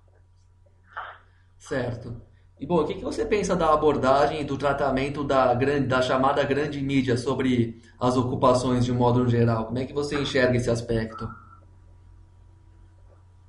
Certo. 1.59 2.31
E 2.59 2.67
bom, 2.67 2.83
o 2.83 2.87
que, 2.87 2.95
que 2.95 3.05
você 3.05 3.25
pensa 3.25 3.57
da 3.57 3.73
abordagem 3.73 4.41
e 4.41 4.45
do 4.45 4.59
tratamento 4.59 5.25
da, 5.25 5.55
grande, 5.55 5.87
da 5.87 6.03
chamada 6.03 6.45
grande 6.45 6.81
mídia 6.83 7.17
sobre 7.17 7.81
as 7.99 8.17
ocupações 8.17 8.85
de 8.85 8.93
um 8.93 8.97
modo 8.97 9.27
geral? 9.29 9.67
Como 9.67 9.79
é 9.79 9.87
que 9.87 9.95
você 9.95 10.17
enxerga 10.17 10.57
esse 10.57 10.71
aspecto? 10.71 11.29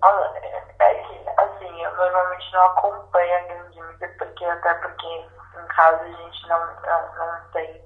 Olha, 0.01 0.37
é 0.79 0.93
que, 0.93 1.29
assim, 1.41 1.83
eu 1.83 1.95
normalmente 1.97 2.53
não 2.53 2.65
acompanho 2.67 3.35
a 3.35 3.39
grande 3.47 3.81
mídia, 3.81 4.15
porque 4.17 4.45
até 4.45 4.73
porque 4.75 5.07
em 5.07 5.67
casa 5.67 6.03
a 6.03 6.11
gente 6.11 6.47
não, 6.47 6.59
não, 6.81 7.15
não 7.17 7.51
tem 7.51 7.81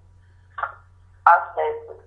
acesso. 1.25 2.05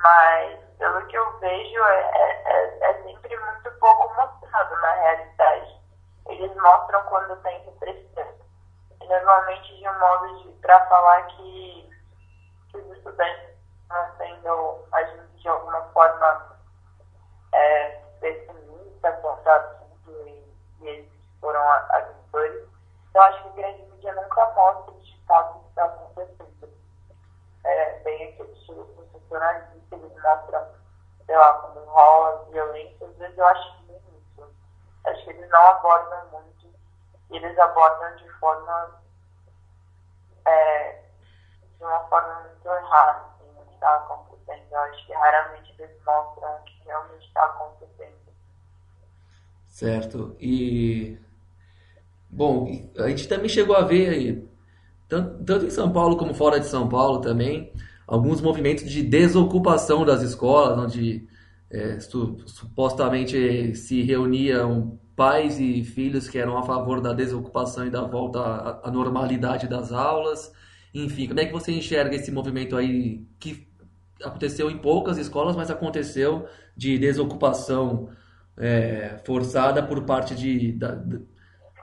Mas, 0.00 0.60
pelo 0.78 1.06
que 1.06 1.16
eu 1.16 1.38
vejo, 1.38 1.82
é, 1.82 2.00
é, 2.00 2.42
é, 2.44 2.90
é 2.90 3.02
sempre 3.02 3.36
muito 3.36 3.70
pouco 3.78 4.14
mostrado 4.14 4.76
na 4.80 4.92
realidade. 4.92 5.80
Eles 6.28 6.54
mostram 6.56 7.02
quando 7.04 7.36
tem 7.42 7.60
repressão. 7.64 8.28
E 9.00 9.08
normalmente 9.08 9.76
de 9.76 9.88
um 9.88 9.98
modo 9.98 10.42
de 10.42 10.48
para 10.60 10.86
falar 10.86 11.22
que, 11.28 11.90
que 12.70 12.78
os 12.78 12.96
estudantes 12.96 13.50
estão 13.82 14.16
sendo 14.18 14.84
agindo 14.92 15.26
de 15.36 15.48
alguma 15.48 15.80
forma 15.92 16.58
é, 17.52 17.88
pessimista 18.20 19.12
contra 19.22 19.80
e, 20.08 20.54
e 20.80 20.88
eles 20.88 21.10
foram 21.40 21.62
agressores. 21.70 22.68
Então 23.10 23.22
acho 23.22 23.42
que 23.42 23.48
a 23.48 23.52
grande 23.52 23.82
mídia 23.82 24.14
nunca 24.14 24.50
mostra 24.54 24.94
de 24.94 25.24
fato 25.26 25.56
o 25.56 25.60
que 25.60 25.68
está 25.68 25.84
acontecendo. 25.84 26.68
É 27.64 27.90
bem 28.66 28.80
aquele 28.80 28.80
estilo 28.84 28.86
sensacionalista, 28.96 29.96
eles 29.96 30.22
mostram, 30.22 30.66
sei 31.24 31.36
lá, 31.36 31.52
como 31.54 31.86
rola 31.86 32.44
violência, 32.50 33.06
às 33.06 33.16
vezes 33.16 33.38
eu 33.38 33.46
acho 33.46 33.78
que 33.78 33.92
isso. 33.92 34.54
Acho 35.06 35.24
que 35.24 35.30
eles 35.30 35.50
não 35.50 35.66
abordam 35.66 36.26
muito, 36.32 36.74
eles 37.30 37.58
abordam 37.58 38.16
de 38.16 38.28
forma 38.38 39.00
é, 40.46 41.02
de 41.78 41.84
uma 41.84 42.00
forma 42.08 42.40
muito 42.40 42.68
errada, 42.68 43.26
assim, 43.26 43.60
o 43.60 43.66
que 43.66 43.74
está 43.74 43.96
acontecendo. 43.96 44.66
Eu 44.70 44.78
acho 44.78 45.06
que 45.06 45.12
raramente 45.12 45.74
eles 45.78 46.04
mostram 46.04 46.56
o 46.56 46.64
que 46.64 46.84
realmente 46.84 47.26
está 47.26 47.44
acontecendo. 47.44 48.16
Certo. 49.68 50.36
E 50.40 51.20
Bom, 52.36 52.66
a 52.98 53.08
gente 53.08 53.28
também 53.28 53.48
chegou 53.48 53.74
a 53.74 53.82
ver, 53.82 54.46
tanto, 55.08 55.42
tanto 55.42 55.64
em 55.64 55.70
São 55.70 55.90
Paulo 55.90 56.18
como 56.18 56.34
fora 56.34 56.60
de 56.60 56.66
São 56.66 56.86
Paulo 56.86 57.20
também, 57.20 57.72
alguns 58.06 58.40
movimentos 58.40 58.88
de 58.88 59.02
desocupação 59.02 60.04
das 60.04 60.22
escolas, 60.22 60.78
onde 60.78 61.26
é, 61.70 61.98
su, 62.00 62.38
supostamente 62.46 63.74
se 63.74 64.02
reuniam 64.02 64.98
pais 65.16 65.58
e 65.58 65.82
filhos 65.82 66.28
que 66.28 66.38
eram 66.38 66.58
a 66.58 66.62
favor 66.62 67.00
da 67.00 67.12
desocupação 67.12 67.86
e 67.86 67.90
da 67.90 68.02
volta 68.02 68.40
à, 68.40 68.88
à 68.88 68.90
normalidade 68.90 69.66
das 69.66 69.92
aulas. 69.92 70.52
Enfim, 70.94 71.26
como 71.26 71.40
é 71.40 71.46
que 71.46 71.52
você 71.52 71.72
enxerga 71.72 72.14
esse 72.14 72.30
movimento 72.30 72.76
aí 72.76 73.26
que 73.40 73.66
aconteceu 74.22 74.70
em 74.70 74.78
poucas 74.78 75.18
escolas, 75.18 75.56
mas 75.56 75.70
aconteceu 75.70 76.46
de 76.76 76.98
desocupação 76.98 78.08
é, 78.56 79.20
forçada 79.24 79.82
por 79.82 80.04
parte 80.04 80.34
de, 80.34 80.72
da, 80.72 81.02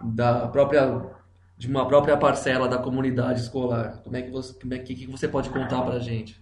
da 0.01 0.47
própria 0.47 1.22
de 1.63 1.70
uma 1.70 1.88
própria 1.88 2.17
parcela 2.17 2.67
da 2.67 2.77
comunidade 2.77 3.39
escolar. 3.39 4.01
Como 4.03 4.17
é 4.17 4.22
que 4.22 4.29
você, 4.29 4.60
como 4.60 4.74
é 4.74 4.79
que, 4.79 4.93
que 4.93 5.08
você 5.08 5.29
pode 5.29 5.50
contar 5.50 5.82
para 5.82 5.93
a 5.93 6.00
gente? 6.00 6.38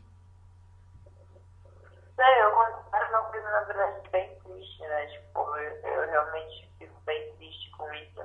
É, 2.18 2.44
eu 2.44 2.52
considero 2.52 3.12
na 3.12 3.60
verdade, 3.62 4.10
bem 4.10 4.36
triste, 4.44 4.82
né? 4.82 5.06
Tipo, 5.06 5.42
eu, 5.58 6.10
realmente 6.10 6.68
fico 6.80 7.00
bem 7.06 7.36
triste 7.36 7.70
com 7.78 7.94
isso. 7.94 8.24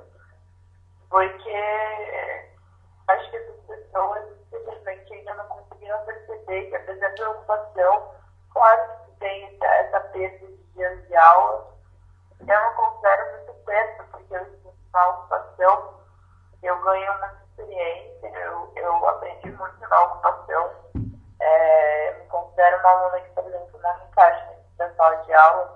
Porque 1.11 1.55
acho 3.09 3.29
que 3.29 3.37
essas 3.37 3.59
pessoas 3.67 4.23
simplesmente 4.49 5.13
ainda 5.13 5.35
não 5.35 5.45
conseguiram 5.49 6.03
perceber 6.03 6.63
que, 6.63 6.75
apesar 6.77 7.09
da 7.09 7.13
preocupação, 7.13 8.11
claro 8.49 9.05
que 9.05 9.11
tem 9.19 9.59
essa 9.61 9.99
perda 9.99 10.47
de 10.47 10.57
dias 10.73 11.07
de 11.07 11.15
aula, 11.15 11.77
eu 12.39 12.47
não 12.47 12.73
considero 12.73 13.37
muito 13.37 13.53
perto, 13.65 14.03
porque 14.09 14.35
eu 14.35 14.67
na 14.97 15.09
ocupação, 15.09 15.36
da 25.37 25.66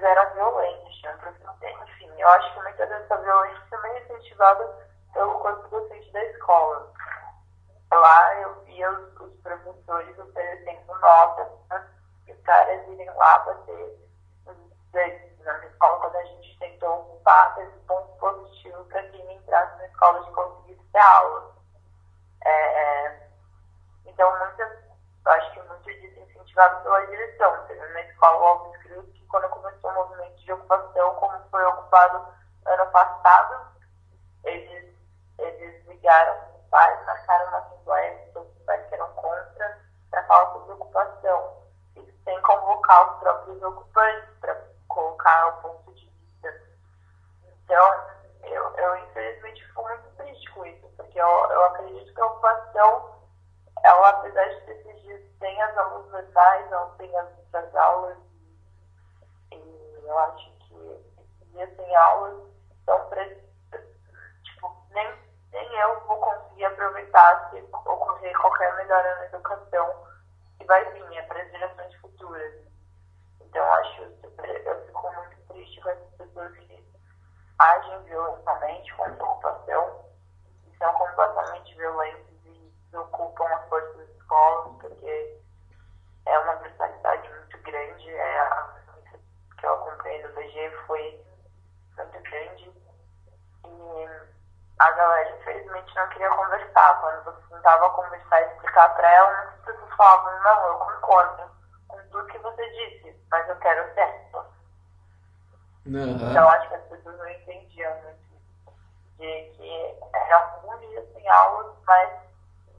eles 0.00 0.02
eram 0.02 0.34
violentos, 0.34 0.94
tinham 0.96 1.14
enfim, 1.82 2.10
eu 2.18 2.28
acho 2.28 2.54
que 2.54 2.62
muita 2.62 2.86
dessa 2.86 3.16
violência 3.18 3.62
também 3.70 3.92
é 3.92 4.04
incentivada 4.04 4.88
pelo 5.12 5.38
corpo 5.40 5.68
docente 5.68 6.12
da 6.12 6.24
escola. 6.24 6.92
Lá 7.92 8.34
eu 8.40 8.62
via 8.64 8.90
os, 8.90 9.20
os 9.20 9.40
professores 9.42 10.18
oferecendo 10.18 10.94
notas 11.00 11.48
para 11.68 11.86
os 12.28 12.40
caras 12.42 12.88
irem 12.88 13.10
lá 13.10 13.38
bater 13.40 14.00
na 14.92 15.66
escola 15.66 15.98
quando 16.00 16.16
a 16.16 16.24
gente 16.24 16.58
tentou 16.58 17.00
ocupar, 17.00 17.58
esse 17.58 17.78
ponto 17.86 18.16
positivo 18.18 18.84
para 18.86 19.02
quem 19.04 19.34
entrasse 19.34 19.76
na 19.78 19.86
escola 19.86 20.22
de 20.24 20.30
conseguir 20.32 20.80
ter 20.92 20.98
aula. 20.98 21.54
É, 22.44 22.50
é, 22.50 23.28
então, 24.06 24.38
muitas, 24.38 24.70
eu 25.26 25.32
acho 25.32 25.52
que 25.52 25.62
muito 25.62 25.84
disso 25.84 26.20
incentivado 26.20 26.82
pela 26.82 27.06
direção. 27.06 27.66
Na 27.92 28.00
escola 28.02 28.38
o 28.38 28.44
Alves 28.44 28.82
Cruz, 28.82 29.06
que 29.12 29.26
quando 29.26 29.48
começou 29.50 29.69
o 29.90 29.94
movimento 29.94 30.36
de 30.36 30.52
ocupação, 30.52 31.14
como 31.16 31.38
foi 31.50 31.64
ocupado 31.64 32.26
ano 32.66 32.90
passado, 32.90 33.66
eles, 34.44 34.94
eles 35.38 35.86
ligaram 35.86 36.36
os 36.54 36.68
pais, 36.68 37.06
marcaram 37.06 37.48
uma 37.48 37.58
assembleia 37.58 38.30
os 38.34 38.64
pais 38.64 38.86
que 38.86 38.94
eram 38.94 39.08
contra, 39.14 39.78
para 40.10 40.22
falar 40.24 40.52
sobre 40.52 40.72
ocupação. 40.72 41.56
E 41.96 42.12
sem 42.24 42.42
convocar 42.42 43.12
os 43.12 43.18
próprios 43.20 43.62
ocupantes, 43.62 44.30
para 44.40 44.56
colocar 44.88 45.48
o 45.48 45.62
ponto 45.62 45.94
de 45.94 46.06
vista. 46.06 46.62
Então, 47.44 48.10
eu, 48.42 48.76
eu 48.76 48.96
infelizmente 48.98 49.66
fico 49.66 49.82
muito 49.82 50.08
triste 50.16 50.50
com 50.52 50.66
isso, 50.66 50.88
porque 50.96 51.20
eu, 51.20 51.26
eu 51.26 51.64
acredito 51.66 52.14
que 52.14 52.20
a 52.20 52.26
ocupação, 52.26 53.20
ela, 53.84 54.08
apesar 54.10 54.44
de 54.44 54.60
ter 54.62 54.94
dias 55.00 55.22
sem 55.38 55.62
as 55.62 55.76
aulas 55.76 56.10
normais, 56.10 56.70
não 56.70 56.90
tem 56.96 57.16
as 57.18 57.28
outras 57.38 57.74
aulas, 57.74 58.16
eu 60.10 60.18
acho 60.18 60.50
que 60.58 61.04
dias 61.52 61.76
sem 61.76 61.96
aulas 61.96 62.42
são 62.84 63.08
para 63.08 63.24
tipo, 64.42 64.86
nem, 64.90 65.08
nem 65.52 65.74
eu 65.78 66.00
vou 66.00 66.16
conseguir 66.16 66.64
aproveitar 66.64 67.50
se 67.50 67.62
ocorrer 67.72 68.36
qualquer 68.40 68.74
melhora 68.74 69.18
na 69.18 69.24
educação 69.26 70.04
que 70.58 70.66
vai 70.66 70.84
vir, 70.92 71.16
é 71.16 71.22
para 71.22 71.42
as 71.42 71.50
gerações 71.52 71.94
futuras. 71.96 72.54
Então, 73.40 73.64
acho, 73.74 74.02
eu 74.02 74.86
fico 74.86 75.12
muito 75.12 75.36
triste 75.48 75.80
com 75.80 75.90
essas 75.90 76.14
pessoas 76.16 76.56
que 76.56 76.84
agem 77.58 78.02
violentamente 78.02 78.92
contra 78.94 79.22
a 79.22 79.30
ocupação 79.30 80.04
e 80.66 80.76
são 80.76 80.92
completamente 80.94 81.76
violentos 81.76 82.34
e 82.44 82.96
ocupam 82.96 83.44
as 83.44 83.68
forças 83.68 83.96
das 83.96 84.08
escolas, 84.08 84.76
porque 84.80 85.40
é 86.26 86.38
uma 86.40 86.56
brutalidade 86.56 87.28
muito 87.28 87.58
grande. 87.62 88.10
É 88.10 88.40
a 88.40 88.80
que 89.60 89.66
eu 89.66 89.74
foi 90.86 91.24
muito 91.96 92.22
grande. 92.22 92.72
E 93.66 94.08
a 94.78 94.90
galera, 94.92 95.36
infelizmente, 95.38 95.94
não 95.94 96.08
queria 96.08 96.30
conversar. 96.30 97.00
Quando 97.00 97.24
você 97.24 97.54
tentava 97.54 97.90
conversar 97.90 98.42
e 98.42 98.46
explicar 98.46 98.88
para 98.94 99.10
ela, 99.10 99.44
muitas 99.44 99.64
pessoas 99.64 99.94
falavam: 99.96 100.42
não, 100.42 100.66
eu 100.66 100.74
concordo 100.78 101.50
com 101.88 101.98
tudo 102.08 102.26
que 102.26 102.38
você 102.38 102.68
disse, 102.70 103.26
mas 103.30 103.48
eu 103.48 103.56
quero 103.56 103.94
certo. 103.94 104.38
Uhum. 105.86 106.30
Então, 106.30 106.48
acho 106.48 106.68
que 106.68 106.74
as 106.74 106.84
pessoas 106.84 107.18
não 107.18 107.28
entendiam 107.28 107.94
muito 108.02 108.30
de 109.18 109.50
que 109.56 109.98
era 110.14 110.36
algum 110.36 110.78
dia 110.78 111.06
sem 111.12 111.28
aulas, 111.28 111.76
mas 111.86 112.10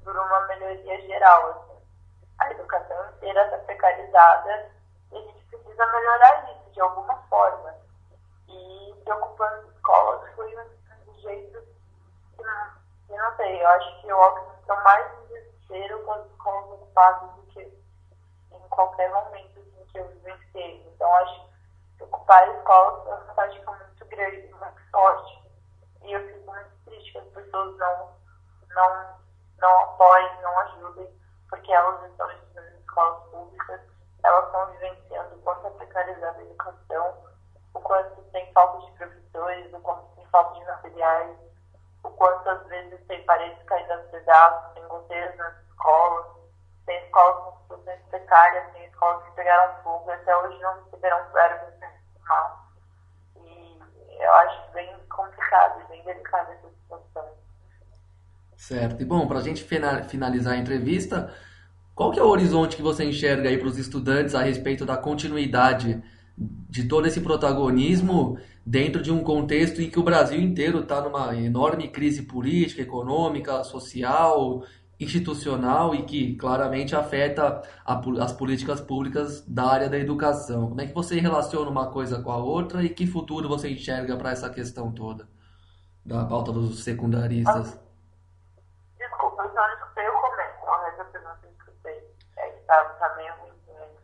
por 0.03 0.15
uma 0.17 0.47
melhoria 0.47 1.01
geral. 1.01 1.49
Assim. 1.51 1.81
A 2.39 2.51
educação 2.51 3.09
inteira 3.11 3.43
está 3.45 3.57
precarizada 3.59 4.71
e 5.11 5.17
a 5.17 5.21
gente 5.21 5.45
precisa 5.45 5.85
melhorar 5.85 6.51
isso 6.51 6.60
de 6.71 6.81
alguma 6.81 7.15
forma. 7.29 7.75
E 8.47 8.95
preocupando 9.03 9.71
escolas 9.71 10.29
foi 10.35 10.55
um, 10.55 11.19
jeito 11.19 11.61
que 12.35 12.43
eu 13.13 13.17
não 13.17 13.35
sei, 13.35 13.61
eu 13.61 13.67
acho 13.67 14.01
que 14.01 14.11
o 14.11 14.17
óbvio 14.17 14.53
está 14.59 14.75
mais 14.81 15.05
em 15.13 15.27
desespero 15.27 16.03
com 16.03 16.13
as 16.13 16.25
escolas 16.27 16.71
ocupadas 16.71 17.31
do 17.35 17.41
que 17.47 17.61
em 18.51 18.69
qualquer 18.69 19.11
momento 19.11 19.59
assim, 19.59 19.85
que 19.91 19.97
eu 19.99 20.07
vivenciei. 20.07 20.87
Então, 20.87 21.13
acho 21.15 21.49
que 21.97 22.03
ocupar 22.03 22.43
a 22.43 22.57
escola 22.57 23.03
foi 23.03 23.13
uma 23.13 23.33
prática 23.33 23.71
muito 23.71 24.05
grande, 24.05 24.53
muito 24.53 24.91
forte. 24.91 25.41
E 26.03 26.11
eu 26.13 26.27
fico 26.27 26.51
muito 26.51 26.71
triste 26.85 27.11
que 27.11 27.17
as 27.17 27.27
pessoas 27.27 27.77
não, 27.77 28.15
não, 28.69 29.19
não 29.59 29.81
apoiem, 29.81 30.41
não 30.41 30.59
ajudem, 30.59 31.09
porque 31.49 31.71
elas 31.71 32.03
estão 32.09 32.31
estudando 32.31 32.73
em 32.73 32.79
escolas 32.79 33.23
públicas, 33.29 33.81
elas 34.23 34.45
estão 34.45 34.71
vivenciando 34.71 35.35
o 35.35 35.41
precarizada 35.91 36.39
a 36.39 36.43
educação, 36.43 37.13
o 37.73 37.79
quanto 37.79 38.21
tem 38.31 38.51
falta 38.53 38.85
de 38.85 38.91
professores, 38.93 39.73
o 39.73 39.79
quanto 39.81 40.15
tem 40.15 40.25
falta 40.27 40.59
de 40.59 40.65
materiais, 40.65 41.37
o 42.03 42.09
quanto 42.11 42.49
às 42.49 42.65
vezes 42.67 42.99
tem 43.07 43.23
paredes 43.25 43.61
caídas 43.63 43.99
aos 43.99 44.09
pedaços, 44.09 44.73
tem 44.73 44.87
goteiras 44.87 45.37
nas 45.37 45.53
escolas, 45.67 46.25
tem 46.85 47.05
escolas 47.05 47.43
com 47.43 47.57
situações 47.61 48.01
precárias, 48.09 48.71
tem 48.73 48.85
escolas 48.85 49.23
que 49.23 49.31
pegaram 49.31 49.83
fogo 49.83 50.11
até 50.11 50.35
hoje 50.37 50.59
não 50.59 50.83
receberam 50.83 51.31
verbas 51.31 51.73
mal. 52.27 52.67
E 53.37 53.79
eu 54.19 54.33
acho 54.33 54.71
bem 54.71 54.97
complicado 55.09 55.87
bem 55.89 56.03
delicada 56.03 56.53
essa 56.53 56.69
situação. 56.69 57.29
Certo. 58.55 59.01
E 59.01 59.05
bom, 59.05 59.27
para 59.27 59.39
a 59.39 59.43
gente 59.43 59.63
finalizar 59.63 60.53
a 60.53 60.57
entrevista, 60.57 61.33
qual 62.01 62.11
que 62.11 62.19
é 62.19 62.23
o 62.23 62.29
horizonte 62.29 62.75
que 62.75 62.81
você 62.81 63.05
enxerga 63.05 63.47
aí 63.47 63.59
para 63.59 63.67
os 63.67 63.77
estudantes 63.77 64.33
a 64.33 64.41
respeito 64.41 64.83
da 64.83 64.97
continuidade 64.97 66.03
de 66.35 66.87
todo 66.87 67.05
esse 67.05 67.21
protagonismo 67.21 68.39
dentro 68.65 69.03
de 69.03 69.11
um 69.11 69.23
contexto 69.23 69.79
em 69.83 69.87
que 69.87 69.99
o 69.99 70.03
Brasil 70.03 70.41
inteiro 70.41 70.79
está 70.79 70.99
numa 70.99 71.35
enorme 71.35 71.89
crise 71.89 72.23
política, 72.23 72.81
econômica, 72.81 73.63
social, 73.63 74.63
institucional 74.99 75.93
e 75.93 76.01
que 76.01 76.35
claramente 76.37 76.95
afeta 76.95 77.61
a, 77.85 78.01
as 78.19 78.33
políticas 78.33 78.81
públicas 78.81 79.45
da 79.47 79.65
área 79.65 79.87
da 79.87 79.99
educação. 79.99 80.69
Como 80.69 80.81
é 80.81 80.87
que 80.87 80.95
você 80.95 81.19
relaciona 81.19 81.69
uma 81.69 81.91
coisa 81.91 82.19
com 82.19 82.31
a 82.31 82.37
outra 82.37 82.81
e 82.83 82.89
que 82.89 83.05
futuro 83.05 83.47
você 83.47 83.69
enxerga 83.69 84.17
para 84.17 84.31
essa 84.31 84.49
questão 84.49 84.91
toda 84.91 85.29
da 86.03 86.25
pauta 86.25 86.51
dos 86.51 86.83
secundaristas? 86.83 87.79
Desculpa, 88.97 89.43
eu 89.43 89.49
só 89.49 89.55
não 89.55 89.73
escutei 89.75 90.07
o 90.09 90.13
começo, 90.13 90.65
mas 90.65 90.97
eu 90.97 91.11
É 92.37 92.49
tá, 92.67 92.83
tá. 92.99 93.11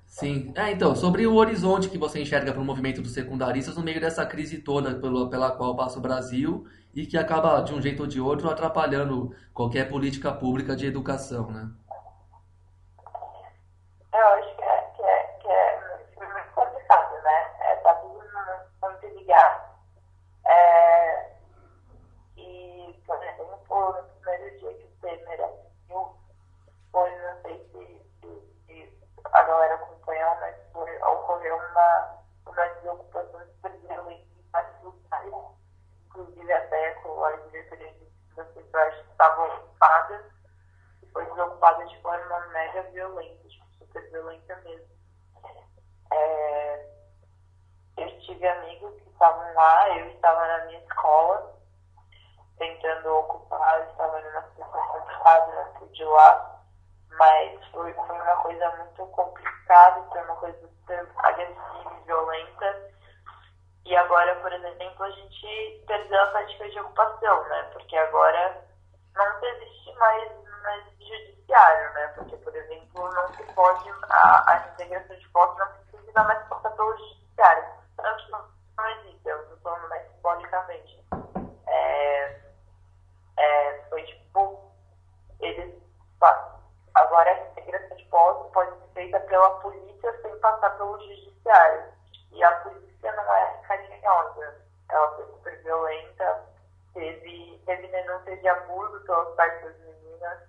Sim. 0.05 0.51
É, 0.55 0.71
então, 0.71 0.95
sobre 0.95 1.27
o 1.27 1.35
horizonte 1.35 1.89
que 1.89 1.97
você 1.97 2.19
enxerga 2.19 2.51
para 2.51 2.61
o 2.61 2.65
movimento 2.65 3.03
dos 3.03 3.13
secundaristas 3.13 3.77
no 3.77 3.83
meio 3.83 4.01
dessa 4.01 4.25
crise 4.25 4.57
toda 4.57 4.95
pela, 4.95 5.29
pela 5.29 5.51
qual 5.51 5.75
passa 5.75 5.99
o 5.99 6.01
Brasil 6.01 6.65
e 6.97 7.05
que 7.05 7.15
acaba, 7.15 7.61
de 7.61 7.75
um 7.75 7.79
jeito 7.79 8.01
ou 8.01 8.07
de 8.07 8.19
outro, 8.19 8.49
atrapalhando 8.49 9.31
qualquer 9.53 9.87
política 9.87 10.33
pública 10.33 10.75
de 10.75 10.87
educação, 10.87 11.51
né? 11.51 11.69
Eu 14.11 14.27
acho 14.29 14.55
que 14.55 14.63
é, 14.63 14.81
que 14.95 15.01
é, 15.03 15.23
que 15.39 15.47
é 15.47 15.79
muito 16.19 16.53
complicado, 16.55 17.21
né? 17.21 17.55
É, 17.59 17.75
tá 17.75 17.93
tudo 17.93 18.23
muito 18.81 19.15
ligado. 19.15 19.61
É, 20.47 21.29
e, 22.35 22.99
por 23.05 23.15
exemplo, 23.17 23.45
no 23.45 24.03
primeiro 24.23 24.57
dia 24.57 24.73
que 24.73 24.85
o 24.85 24.91
Temer 24.99 25.41
assumiu, 25.43 26.17
foi, 26.91 27.11
não 27.11 27.41
sei 27.43 27.69
se, 27.71 28.01
se, 28.21 28.55
se 28.65 28.93
a 29.23 29.43
galera 29.43 29.75
acompanhou, 29.75 30.35
mas 30.39 30.55
foi, 30.73 30.97
ocorreu 30.97 31.57
uma, 31.57 32.23
uma 32.47 32.65
desocupação 32.65 33.39
extrema 33.43 34.11
em 34.13 34.25
vários 34.51 34.81
lugares 34.81 35.57
inclusive 36.17 36.51
até 36.51 36.91
com 36.95 37.23
as 37.23 37.43
diretorias 37.51 37.95
das 38.35 38.47
pessoas 38.49 38.93
estavam 39.11 39.47
ocupadas, 39.57 40.25
e 41.03 41.07
foi 41.07 41.25
desocupada 41.25 41.85
de 41.85 42.01
forma 42.01 42.47
mega 42.47 42.83
violenta, 42.83 43.47
tipo, 43.47 43.65
super 43.77 44.09
violenta 44.09 44.55
mesmo. 44.57 44.87
É, 46.11 46.85
eu 47.97 48.19
tive 48.21 48.47
amigos 48.47 48.95
que 49.01 49.06
estavam 49.17 49.53
lá, 49.55 49.89
eu 49.97 50.07
estava 50.11 50.45
na 50.45 50.65
minha 50.65 50.79
escola, 50.79 51.53
tentando 52.59 53.15
ocupar, 53.15 53.79
eu 53.79 53.89
estava 53.89 54.21
numa 54.21 54.41
situação 54.43 54.87
complicada 54.87 55.73
de 55.91 56.03
lá, 56.03 56.61
mas 57.17 57.65
foi, 57.71 57.91
foi 57.93 58.15
uma 58.15 58.35
coisa 58.37 58.69
muito 58.77 59.05
complicada, 59.07 60.03
foi 60.11 60.21
uma 60.21 60.35
coisa 60.35 60.59
super 60.59 61.09
agressiva 61.17 61.93
e 61.99 62.05
violenta 62.05 62.87
e 63.85 63.95
agora, 63.95 64.35
por 64.35 64.51
exemplo, 64.51 65.03
a 65.03 65.09
gente 65.11 65.83
perdeu 65.87 66.21
a 66.21 66.27
prática 66.27 66.69
de 66.69 66.79
ocupação, 66.79 67.43
né? 67.47 67.63
Porque 67.73 67.95
agora 67.95 68.63
não 69.15 69.43
existe 69.43 69.93
mais, 69.93 70.31
mais 70.61 70.83
judiciário, 70.99 71.93
né? 71.93 72.07
Porque, 72.09 72.35
por 72.37 72.55
exemplo, 72.55 73.11
não 73.13 73.33
se 73.33 73.43
pode, 73.53 73.89
a, 74.09 74.51
a 74.51 74.67
integração 74.73 75.15
de 75.15 75.29
posse 75.29 75.57
não 75.57 75.67
precisa 75.89 76.23
mais 76.23 76.47
passar 76.47 76.69
pelo 76.71 76.97
judiciário. 76.97 77.77
Mais 79.89 80.07
simbolicamente. 80.11 81.05
É, 81.67 82.39
é, 83.37 83.81
foi 83.89 84.03
tipo, 84.03 84.71
eles 85.39 85.77
agora 86.93 87.31
a 87.31 87.39
integração 87.51 87.97
de 87.97 88.05
posse 88.05 88.51
pode 88.51 88.71
ser 88.71 88.87
feita 88.93 89.19
pela 89.21 89.49
polícia 89.59 90.21
sem 90.21 90.39
passar 90.39 90.71
pelo 90.77 90.99
judiciário. 90.99 91.93
E 92.31 92.43
a 92.43 92.51
polícia 92.57 93.11
não 93.13 93.33
é 93.33 93.61
carinhosa, 93.67 94.61
ela 94.89 95.15
foi 95.15 95.25
super 95.25 95.63
violenta, 95.63 96.45
teve, 96.93 97.61
teve 97.65 97.87
denúncias 97.87 98.39
de 98.41 98.47
abuso 98.47 98.99
pelos 99.05 99.35
pais 99.35 99.63
das 99.63 99.77
meninas, 99.79 100.39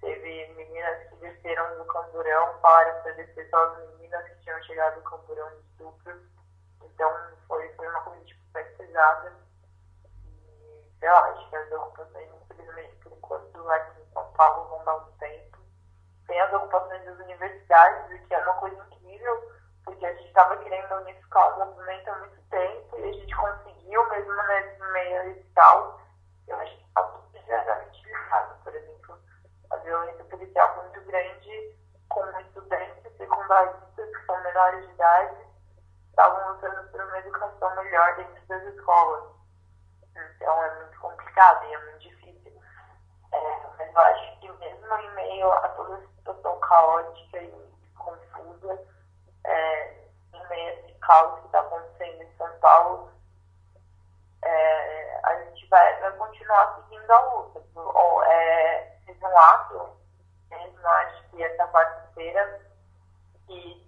teve 0.00 0.48
meninas 0.54 1.08
que 1.08 1.16
desceram 1.16 1.78
do 1.78 1.84
camburão, 1.84 2.58
falaram 2.60 3.02
para 3.02 3.12
descer 3.12 3.48
só 3.50 3.64
as 3.64 3.78
meninas 3.90 4.24
que 4.28 4.36
tinham 4.42 4.62
chegado 4.62 4.94
do 4.96 5.02
camburão 5.02 5.48
de 5.50 5.60
estupro. 5.60 6.20
Então 6.82 7.12
foi, 7.46 7.68
foi 7.74 7.88
uma 7.88 8.00
coisa 8.00 8.21
pesada. 8.92 9.32
E 10.26 10.92
sei 11.00 11.08
lá, 11.08 11.30
acho 11.30 11.48
que 11.48 11.56
as 11.56 11.72
ocupações, 11.72 12.28
infelizmente, 12.42 12.96
por 12.96 13.12
enquanto, 13.12 13.70
aqui 13.70 14.00
em 14.00 14.12
São 14.12 14.32
Paulo 14.34 14.68
vão 14.68 14.84
dar 14.84 14.96
um 14.96 15.12
tempo. 15.12 15.58
Tem 16.26 16.40
as 16.40 16.52
ocupações 16.52 17.04
das 17.04 17.18
universidades, 17.18 18.20
o 18.20 18.26
que 18.26 18.34
é 18.34 18.38
uma 18.38 18.54
coisa 18.54 18.86
incrível, 18.92 19.52
porque 19.84 20.06
a 20.06 20.14
gente 20.14 20.28
estava 20.28 20.56
querendo 20.58 20.94
unificar 20.96 21.56
o 21.56 21.66
movimento 21.66 22.08
há 22.08 22.18
muito 22.18 22.40
tempo 22.50 22.98
e 22.98 23.08
a 23.08 23.12
gente 23.12 23.34
conseguiu, 23.34 24.08
mesmo 24.10 24.34
nesse 24.34 24.80
meio 24.92 25.30
e 25.30 25.44
tal. 25.54 26.00
Eu 26.46 26.56
acho 26.56 26.76
que 26.76 26.84
está 26.84 27.02
tudo 27.02 27.28
diretamente 27.32 28.04
ligado, 28.04 28.62
por 28.62 28.74
exemplo, 28.74 29.18
a 29.70 29.76
violência 29.76 30.24
policial 30.24 30.76
muito 30.76 31.00
grande 31.02 31.76
com 32.08 32.40
estudantes 32.40 33.16
secundaristas 33.16 34.16
que 34.16 34.26
são 34.26 34.42
menores 34.42 34.86
de 34.86 34.92
idade, 34.92 35.51
estavam 36.12 36.52
lutando 36.52 36.88
por 36.90 37.00
uma 37.00 37.18
educação 37.18 37.74
melhor 37.76 38.16
dentro 38.16 38.46
das 38.46 38.62
escolas. 38.74 39.24
Então 40.36 40.64
é 40.64 40.74
muito 40.76 41.00
complicado 41.00 41.64
e 41.64 41.74
é 41.74 41.78
muito 41.84 41.98
difícil. 42.00 42.62
É, 43.32 43.60
mas 43.78 43.94
eu 43.94 44.00
acho 44.00 44.40
que 44.40 44.52
mesmo 44.52 44.94
em 44.94 45.10
meio 45.14 45.50
a 45.50 45.68
toda 45.70 45.94
essa 45.94 46.08
situação 46.16 46.60
caótica 46.60 47.38
e 47.38 47.72
confusa, 47.96 48.86
é, 49.44 49.94
em 50.34 50.48
meio 50.48 50.68
a 50.68 50.72
esse 50.80 50.92
caos 51.00 51.40
que 51.40 51.46
está 51.46 51.60
acontecendo 51.60 52.22
em 52.22 52.36
São 52.36 52.50
Paulo, 52.60 53.10
é, 54.42 55.20
a 55.24 55.44
gente 55.44 55.66
vai, 55.68 56.00
vai 56.00 56.12
continuar 56.12 56.76
seguindo 56.76 57.10
a 57.10 57.20
luta. 57.34 57.62
Ou, 57.74 58.22
é, 58.24 58.98
teve 59.06 59.24
um 59.24 59.38
ato, 59.38 59.96
mesmo 60.50 60.86
acho 60.86 61.24
que 61.30 61.42
essa 61.42 61.66
quarta-feira, 61.68 62.60
que 63.46 63.81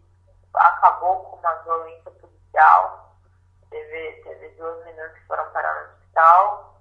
acabou 0.85 1.17
com 1.25 1.37
uma 1.37 1.55
violência 1.63 2.11
policial. 2.11 3.17
Teve, 3.71 4.23
teve 4.23 4.49
duas 4.51 4.85
meninas 4.85 5.13
que 5.15 5.27
foram 5.27 5.51
parar 5.51 5.75
no 5.75 5.95
hospital. 5.95 6.81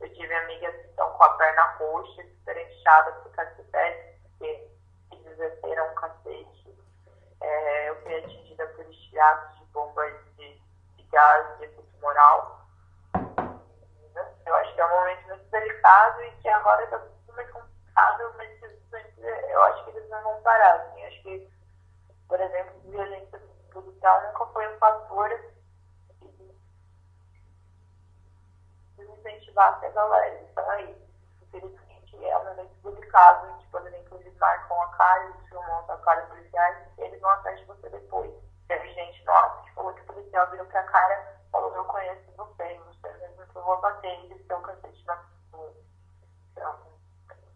Eu 0.00 0.12
tive 0.12 0.34
amigas 0.34 0.74
que 0.76 0.88
estão 0.88 1.10
com 1.12 1.24
a 1.24 1.36
perna 1.36 1.62
roxa, 1.78 2.22
super 2.22 2.56
inchada 2.56 3.12
cacetete, 3.34 4.20
porque 4.22 4.70
eles 5.12 5.38
desceram 5.38 5.90
um 5.90 5.94
cacete. 5.94 6.78
É, 7.40 7.88
eu 7.88 8.02
fui 8.02 8.14
atingida 8.18 8.66
por 8.68 8.84
estilhaços 8.84 9.58
de 9.58 9.64
bombas 9.66 10.14
de, 10.36 10.60
de 10.96 11.02
gás 11.04 11.58
de 11.58 11.64
efeito 11.64 11.98
moral. 12.00 12.60
Eu 14.44 14.54
acho 14.54 14.74
que 14.74 14.80
é 14.80 14.86
um 14.86 14.90
momento 14.90 15.28
muito 15.28 15.50
delicado 15.50 16.22
e 16.24 16.30
que 16.32 16.48
agora 16.48 16.84
está 16.84 16.98
tudo 16.98 17.34
muito 17.34 17.52
complicado, 17.52 18.34
mas 18.36 18.50
eu 19.22 19.62
acho 19.62 19.84
que 19.84 19.90
eles 19.90 20.10
não 20.10 20.22
vão 20.22 20.42
parar. 20.42 20.74
Assim. 20.74 21.04
Acho 21.06 21.22
que, 21.22 21.50
por 22.30 22.40
exemplo, 22.40 22.80
violência 22.84 23.40
policial 23.72 24.22
nunca 24.22 24.46
foi 24.46 24.72
um 24.72 24.78
fator 24.78 25.28
que 26.20 26.54
incentivasse 29.02 29.84
a 29.84 29.90
galera. 29.90 30.36
Eles 30.36 30.48
estão 30.48 30.70
aí. 30.70 30.96
Infelizmente, 31.42 32.24
é 32.24 32.38
um 32.38 32.44
momento 32.44 32.72
delicado. 32.84 33.46
A 33.46 33.50
gente, 33.50 33.66
por 33.66 33.84
exemplo, 33.84 34.20
eles 34.20 34.38
marcam 34.38 34.80
a 34.80 34.88
cara, 34.90 35.24
eles 35.24 35.48
filmam 35.48 35.84
a 35.88 35.98
cara 35.98 36.22
policiais 36.26 36.78
e 36.98 37.02
eles 37.02 37.20
vão 37.20 37.30
atrás 37.30 37.58
de 37.58 37.64
você 37.64 37.88
depois. 37.88 38.32
Teve 38.68 38.92
gente 38.92 39.24
no 39.24 39.32
ato 39.32 39.64
que 39.64 39.74
falou 39.74 39.92
que 39.92 40.02
o 40.02 40.04
policial 40.04 40.48
virou 40.52 40.66
pra 40.66 40.84
cara 40.84 41.36
e 41.48 41.50
falou: 41.50 41.74
Eu 41.74 41.84
conheço 41.86 42.30
você, 42.36 42.78
você 42.78 43.12
mesmo 43.14 43.44
que 43.44 43.56
eu 43.56 43.64
vou 43.64 43.80
bater 43.80 44.24
e 44.24 44.34
desceu 44.34 44.56
o 44.56 44.62
cacete 44.62 45.04
na 45.04 45.16
pessoa. 45.16 45.74
Então, 46.52 46.78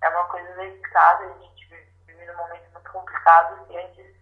é 0.03 0.09
uma 0.09 0.25
coisa 0.25 0.53
delicada. 0.57 1.27
A 1.27 1.39
gente 1.39 1.65
vive 2.07 2.27
num 2.27 2.37
momento 2.37 2.73
muito 2.73 2.91
complicado 2.91 3.65
que 3.67 3.79
antes 3.79 4.13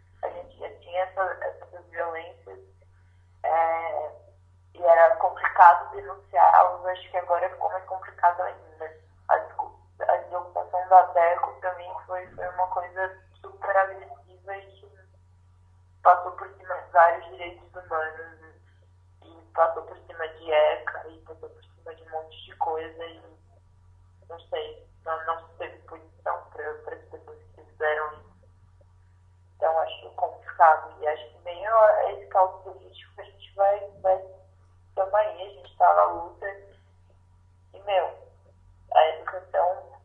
tinha 0.93 1.05
essa, 1.05 1.23
essas 1.41 1.87
violências 1.87 2.59
é, 3.43 4.11
e 4.75 4.83
era 4.83 5.17
complicado 5.17 5.91
denunciá-los. 5.93 6.87
Acho 6.87 7.11
que 7.11 7.17
agora 7.17 7.49
ficou 7.49 7.71
mais 7.71 7.85
complicado 7.87 8.43
ainda. 8.43 9.01
A, 9.29 9.35
a 9.35 10.17
desocupação 10.19 10.89
da 10.89 11.03
DECO, 11.03 11.57
mim, 11.79 11.91
foi, 12.07 12.27
foi 12.35 12.49
uma 12.49 12.67
coisa 12.69 13.19
super 13.41 13.77
agressiva 13.77 14.57
e 14.57 14.73
que 14.73 14.93
passou 16.03 16.33
por 16.33 16.49
cima 16.57 16.75
de 16.75 16.91
vários 16.91 17.25
direitos 17.31 17.75
humanos 17.75 18.39
e 19.25 19.53
passou 19.55 19.83
por 19.85 19.97
cima 19.97 20.29
de 20.29 20.53
ECA 20.53 21.09
e 21.09 21.19
passou 21.21 21.49
por 21.49 21.65
cima 21.65 21.95
de 21.95 22.03
um 22.03 22.11
monte 22.11 22.45
de 22.45 22.57
coisa 22.57 23.05
e 23.07 23.23
não 24.29 24.41
sei, 24.41 24.87
não, 25.05 25.25
não 25.27 25.49
teve 25.59 25.79
punição 25.83 26.45
para 26.53 26.71
as 26.71 27.03
pessoas 27.09 27.39
que 27.55 27.63
fizeram 27.63 28.13
isso. 28.15 28.32
Então 29.63 29.79
acho 29.79 30.11
complicado. 30.17 30.93
E 31.01 31.07
acho 31.07 31.25
que 31.29 31.49
a 31.49 32.13
esse 32.13 32.27
caos 32.27 32.63
político 32.65 33.21
a 33.21 33.23
gente 33.23 33.55
vai, 33.55 33.91
vai 34.03 34.21
aí, 35.15 35.41
a 35.41 35.51
gente 35.51 35.71
está 35.71 35.95
na 35.95 36.05
luta. 36.07 36.49
E 37.73 37.81
meu, 37.83 38.13
a 38.93 39.09
educação, 39.11 40.01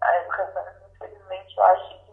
a 0.00 0.16
educação, 0.18 0.64
infelizmente, 0.94 1.58
eu 1.58 1.64
acho 1.64 2.04
que 2.04 2.12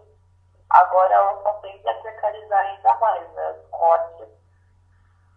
agora 0.72 1.14
ela 1.14 1.44
só 1.44 1.54
tende 1.60 1.88
a 1.88 1.94
precarizar 2.02 2.60
ainda 2.66 2.96
mais, 2.96 3.32
né? 3.34 3.52
Os 3.52 3.70
cortes 3.70 4.28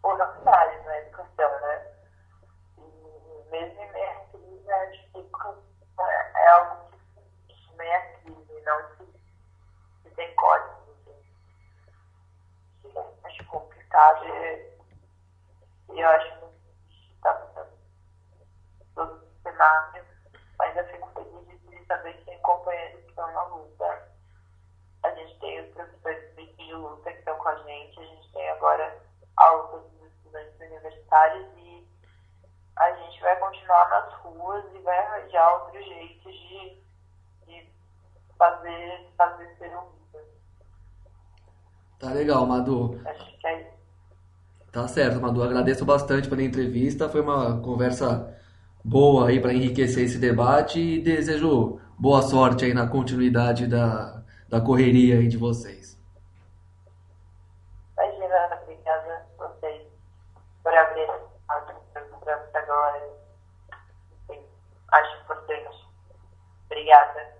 orçamentários 0.02 0.84
na 0.86 0.98
educação, 0.98 1.60
né? 1.60 1.92
E 2.78 3.50
mesmo 3.50 3.82
em 3.82 3.92
meio 3.92 4.10
à 4.10 4.14
crise, 4.32 4.72
acho 4.72 5.12
que 5.12 5.28
é 6.38 6.46
algo 6.48 6.90
que 7.48 7.76
meio 7.76 7.96
à 7.96 8.00
crise, 8.00 8.62
não 8.62 8.96
se, 8.96 9.20
se 10.04 10.10
tem 10.14 10.34
cortes 10.36 10.73
complicado 13.94 14.26
e 15.90 16.00
eu 16.00 16.08
acho 16.08 16.38
que 16.38 16.46
está 17.14 17.46
mudando 17.46 17.72
todo 18.94 19.12
o 19.14 19.42
cenário, 19.42 20.04
mas 20.58 20.76
eu 20.76 20.84
fico 20.86 21.08
feliz 21.14 21.60
de 21.70 21.86
saber 21.86 22.14
que 22.14 22.24
tem 22.24 22.38
companheiros 22.40 23.02
que 23.02 23.10
estão 23.10 23.32
na 23.32 23.44
luta. 23.44 24.08
A 25.04 25.10
gente 25.10 25.38
tem 25.38 25.60
os 25.60 25.74
professores 25.74 26.34
de 26.34 26.72
luta 26.74 27.12
que 27.12 27.18
estão 27.18 27.36
com 27.38 27.48
a 27.48 27.56
gente, 27.56 28.00
a 28.00 28.04
gente 28.04 28.32
tem 28.32 28.48
agora 28.50 29.00
a 29.36 29.50
luta 29.50 29.78
dos 29.88 30.12
estudantes 30.12 30.60
universitários 30.60 31.46
e 31.56 31.88
a 32.76 32.92
gente 32.92 33.20
vai 33.20 33.36
continuar 33.38 33.88
nas 33.90 34.12
ruas 34.14 34.64
e 34.74 34.78
vai 34.80 34.98
arranjar 34.98 35.62
outros 35.62 35.84
jeitos 35.84 36.32
de, 36.32 36.82
de 37.46 37.72
fazer, 38.36 39.12
fazer 39.16 39.56
ser 39.58 39.76
ouvido. 39.76 40.18
Tá 42.00 42.08
legal, 42.10 42.44
Madu. 42.46 43.00
Acho 43.06 43.38
que 43.38 43.46
é 43.46 43.60
isso. 43.60 43.73
Tá 44.74 44.88
certo, 44.88 45.20
Madu. 45.20 45.40
Agradeço 45.40 45.84
bastante 45.84 46.28
pela 46.28 46.42
entrevista. 46.42 47.08
Foi 47.08 47.20
uma 47.20 47.60
conversa 47.60 48.36
boa 48.82 49.28
aí 49.28 49.40
para 49.40 49.54
enriquecer 49.54 50.02
esse 50.02 50.18
debate 50.18 50.80
e 50.80 51.00
desejo 51.00 51.78
boa 51.96 52.20
sorte 52.22 52.64
aí 52.64 52.74
na 52.74 52.88
continuidade 52.88 53.68
da, 53.68 54.20
da 54.48 54.60
correria 54.60 55.20
aí 55.20 55.28
de 55.28 55.36
vocês. 55.36 55.96
Imagina, 57.96 58.58
obrigada 58.64 59.24
a 59.38 59.46
vocês 59.46 59.82
por 60.64 60.74
abrir 60.74 61.06
para 62.24 62.60
a 62.60 62.66
galera. 62.66 63.10
Acho 64.90 65.22
importante. 65.22 65.88
Obrigada. 66.66 67.34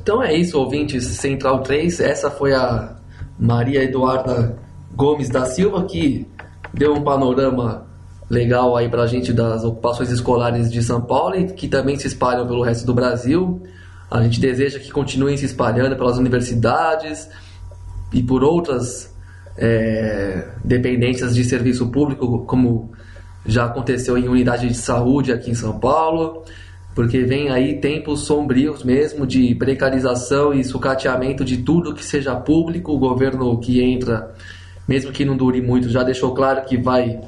Então 0.00 0.22
é 0.22 0.32
isso, 0.32 0.58
ouvintes 0.58 1.04
Central 1.18 1.62
3. 1.62 2.00
Essa 2.00 2.30
foi 2.30 2.54
a 2.54 3.01
Maria 3.42 3.82
Eduarda 3.82 4.56
Gomes 4.94 5.28
da 5.28 5.44
Silva 5.46 5.84
que 5.84 6.28
deu 6.72 6.94
um 6.94 7.02
panorama 7.02 7.88
legal 8.30 8.76
aí 8.76 8.88
pra 8.88 9.04
gente 9.06 9.32
das 9.32 9.64
ocupações 9.64 10.10
escolares 10.10 10.70
de 10.70 10.80
São 10.80 11.00
Paulo 11.00 11.34
e 11.34 11.52
que 11.52 11.66
também 11.66 11.98
se 11.98 12.06
espalham 12.06 12.46
pelo 12.46 12.62
resto 12.62 12.86
do 12.86 12.94
Brasil. 12.94 13.60
A 14.08 14.22
gente 14.22 14.40
deseja 14.40 14.78
que 14.78 14.92
continuem 14.92 15.36
se 15.36 15.44
espalhando 15.44 15.96
pelas 15.96 16.18
universidades 16.18 17.28
e 18.12 18.22
por 18.22 18.44
outras 18.44 19.12
é, 19.58 20.48
dependências 20.64 21.34
de 21.34 21.44
serviço 21.44 21.88
público, 21.88 22.44
como 22.46 22.92
já 23.44 23.64
aconteceu 23.64 24.16
em 24.16 24.28
unidade 24.28 24.68
de 24.68 24.74
saúde 24.74 25.32
aqui 25.32 25.50
em 25.50 25.54
São 25.54 25.80
Paulo 25.80 26.44
porque 26.94 27.22
vem 27.22 27.48
aí 27.50 27.80
tempos 27.80 28.20
sombrios 28.20 28.84
mesmo 28.84 29.26
de 29.26 29.54
precarização 29.54 30.52
e 30.52 30.62
sucateamento 30.62 31.44
de 31.44 31.58
tudo 31.58 31.94
que 31.94 32.04
seja 32.04 32.34
público. 32.34 32.92
O 32.92 32.98
governo 32.98 33.58
que 33.58 33.82
entra, 33.82 34.34
mesmo 34.86 35.10
que 35.10 35.24
não 35.24 35.36
dure 35.36 35.62
muito, 35.62 35.88
já 35.88 36.02
deixou 36.02 36.34
claro 36.34 36.64
que 36.64 36.76
vai 36.76 37.20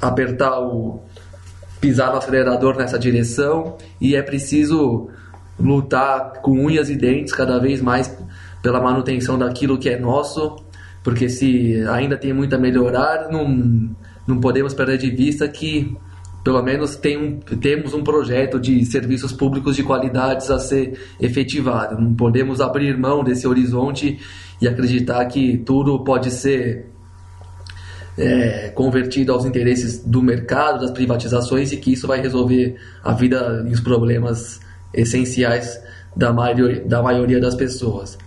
apertar 0.00 0.60
o 0.60 1.00
pisar 1.80 2.12
no 2.12 2.18
acelerador 2.18 2.76
nessa 2.76 2.96
direção 2.96 3.76
e 4.00 4.14
é 4.14 4.22
preciso 4.22 5.08
lutar 5.58 6.40
com 6.40 6.52
unhas 6.52 6.88
e 6.88 6.96
dentes 6.96 7.32
cada 7.32 7.58
vez 7.58 7.82
mais 7.82 8.16
pela 8.62 8.80
manutenção 8.80 9.36
daquilo 9.36 9.76
que 9.76 9.88
é 9.88 9.98
nosso, 9.98 10.56
porque 11.02 11.28
se 11.28 11.84
ainda 11.88 12.16
tem 12.16 12.32
muito 12.32 12.54
a 12.54 12.58
melhorar, 12.58 13.28
não, 13.30 13.90
não 14.24 14.40
podemos 14.40 14.72
perder 14.72 14.98
de 14.98 15.10
vista 15.10 15.48
que 15.48 15.96
pelo 16.44 16.62
menos 16.62 16.96
tem 16.96 17.16
um, 17.16 17.38
temos 17.38 17.94
um 17.94 18.02
projeto 18.02 18.58
de 18.58 18.84
serviços 18.84 19.32
públicos 19.32 19.76
de 19.76 19.82
qualidades 19.82 20.50
a 20.50 20.58
ser 20.58 20.98
efetivado. 21.20 22.00
Não 22.00 22.14
podemos 22.14 22.60
abrir 22.60 22.96
mão 22.98 23.22
desse 23.22 23.46
horizonte 23.46 24.18
e 24.60 24.66
acreditar 24.66 25.24
que 25.26 25.58
tudo 25.58 26.02
pode 26.02 26.30
ser 26.30 26.86
é, 28.18 28.70
convertido 28.74 29.32
aos 29.32 29.44
interesses 29.44 30.02
do 30.04 30.22
mercado, 30.22 30.80
das 30.80 30.90
privatizações 30.90 31.72
e 31.72 31.76
que 31.76 31.92
isso 31.92 32.06
vai 32.06 32.20
resolver 32.20 32.76
a 33.02 33.12
vida 33.12 33.64
e 33.68 33.72
os 33.72 33.80
problemas 33.80 34.60
essenciais 34.92 35.80
da 36.14 36.32
maioria, 36.32 36.84
da 36.84 37.02
maioria 37.02 37.40
das 37.40 37.54
pessoas. 37.54 38.18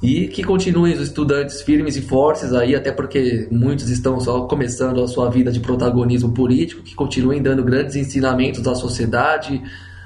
E 0.00 0.28
que 0.28 0.44
continuem 0.44 0.94
os 0.94 1.00
estudantes 1.00 1.60
firmes 1.62 1.96
e 1.96 2.02
fortes 2.02 2.52
aí, 2.52 2.76
até 2.76 2.92
porque 2.92 3.48
muitos 3.50 3.88
estão 3.90 4.20
só 4.20 4.42
começando 4.42 5.02
a 5.02 5.08
sua 5.08 5.28
vida 5.28 5.50
de 5.50 5.58
protagonismo 5.58 6.30
político, 6.32 6.82
que 6.82 6.94
continuem 6.94 7.42
dando 7.42 7.64
grandes 7.64 7.96
ensinamentos 7.96 8.66
à 8.68 8.76
sociedade, 8.76 9.60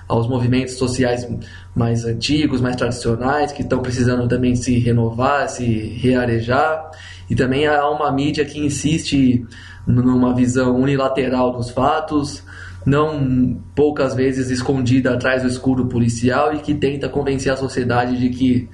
aos 0.09 0.27
movimentos 0.27 0.75
sociais 0.75 1.29
mais 1.75 2.05
antigos, 2.07 2.61
mais 2.61 2.77
tradicionais, 2.77 3.53
que 3.53 3.63
estão 3.63 3.81
precisando 3.81 4.27
também 4.27 4.57
se 4.57 4.79
renovar, 4.79 5.49
se 5.49 5.65
rearejar. 5.65 6.91
E 7.29 7.35
também 7.35 7.67
há 7.67 7.89
uma 7.91 8.11
mídia 8.11 8.47
que 8.47 8.59
insiste 8.59 9.45
numa 9.87 10.35
visão 10.35 10.75
unilateral 10.81 11.53
dos 11.53 11.71
fatos, 11.71 12.43
não 12.85 13.61
poucas 13.75 14.15
vezes 14.15 14.51
escondida 14.51 15.15
atrás 15.15 15.43
do 15.43 15.49
escudo 15.49 15.87
policial 15.87 16.55
e 16.55 16.59
que 16.61 16.75
tenta 16.75 17.09
convencer 17.09 17.53
a 17.53 17.57
sociedade 17.57 18.19
de 18.19 18.29
que 18.31 18.69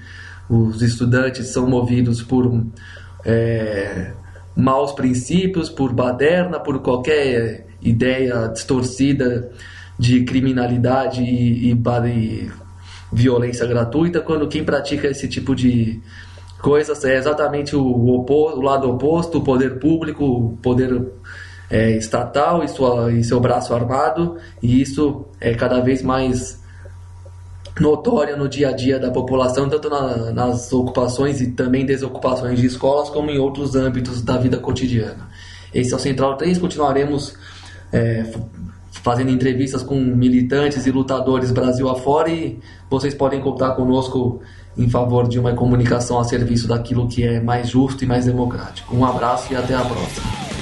os 0.48 0.82
estudantes 0.82 1.48
são 1.48 1.68
movidos 1.68 2.22
por 2.22 2.64
é, 3.24 4.12
maus 4.56 4.92
princípios, 4.92 5.68
por 5.68 5.92
baderna, 5.92 6.58
por 6.58 6.80
qualquer 6.80 7.66
ideia 7.80 8.48
distorcida 8.48 9.50
de 9.98 10.24
criminalidade 10.24 11.22
e, 11.22 11.70
e, 11.70 11.72
e 11.72 12.50
violência 13.12 13.66
gratuita, 13.66 14.20
quando 14.20 14.48
quem 14.48 14.64
pratica 14.64 15.08
esse 15.08 15.28
tipo 15.28 15.54
de 15.54 16.00
coisas 16.60 17.04
é 17.04 17.16
exatamente 17.16 17.74
o, 17.76 18.08
oposto, 18.14 18.58
o 18.58 18.62
lado 18.62 18.90
oposto, 18.90 19.38
o 19.38 19.44
poder 19.44 19.78
público, 19.78 20.24
o 20.24 20.56
poder 20.58 21.06
é, 21.70 21.92
estatal 21.92 22.62
e, 22.62 22.68
sua, 22.68 23.12
e 23.12 23.24
seu 23.24 23.40
braço 23.40 23.74
armado, 23.74 24.36
e 24.62 24.80
isso 24.80 25.26
é 25.40 25.54
cada 25.54 25.80
vez 25.80 26.02
mais 26.02 26.60
notória 27.80 28.36
no 28.36 28.48
dia 28.48 28.68
a 28.68 28.72
dia 28.72 28.98
da 28.98 29.10
população, 29.10 29.68
tanto 29.68 29.88
na, 29.88 30.32
nas 30.32 30.72
ocupações 30.72 31.40
e 31.40 31.52
também 31.52 31.84
desocupações 31.84 32.58
de 32.58 32.66
escolas, 32.66 33.08
como 33.08 33.30
em 33.30 33.38
outros 33.38 33.74
âmbitos 33.74 34.22
da 34.22 34.36
vida 34.36 34.58
cotidiana. 34.58 35.28
Esse 35.72 35.92
é 35.92 35.96
o 35.96 36.00
Central 36.00 36.36
3, 36.36 36.58
continuaremos 36.58 37.34
é, 37.92 38.24
fazendo 39.02 39.30
entrevistas 39.30 39.82
com 39.82 39.94
militantes 39.94 40.86
e 40.86 40.90
lutadores 40.90 41.50
Brasil 41.50 41.88
afora 41.88 42.30
e 42.30 42.58
vocês 42.90 43.14
podem 43.14 43.40
contar 43.40 43.72
conosco 43.72 44.40
em 44.76 44.88
favor 44.88 45.28
de 45.28 45.38
uma 45.38 45.54
comunicação 45.54 46.18
a 46.18 46.24
serviço 46.24 46.68
daquilo 46.68 47.08
que 47.08 47.24
é 47.24 47.40
mais 47.40 47.68
justo 47.68 48.04
e 48.04 48.06
mais 48.06 48.26
democrático. 48.26 48.94
Um 48.96 49.04
abraço 49.04 49.52
e 49.52 49.56
até 49.56 49.74
a 49.74 49.80
próxima. 49.80 50.57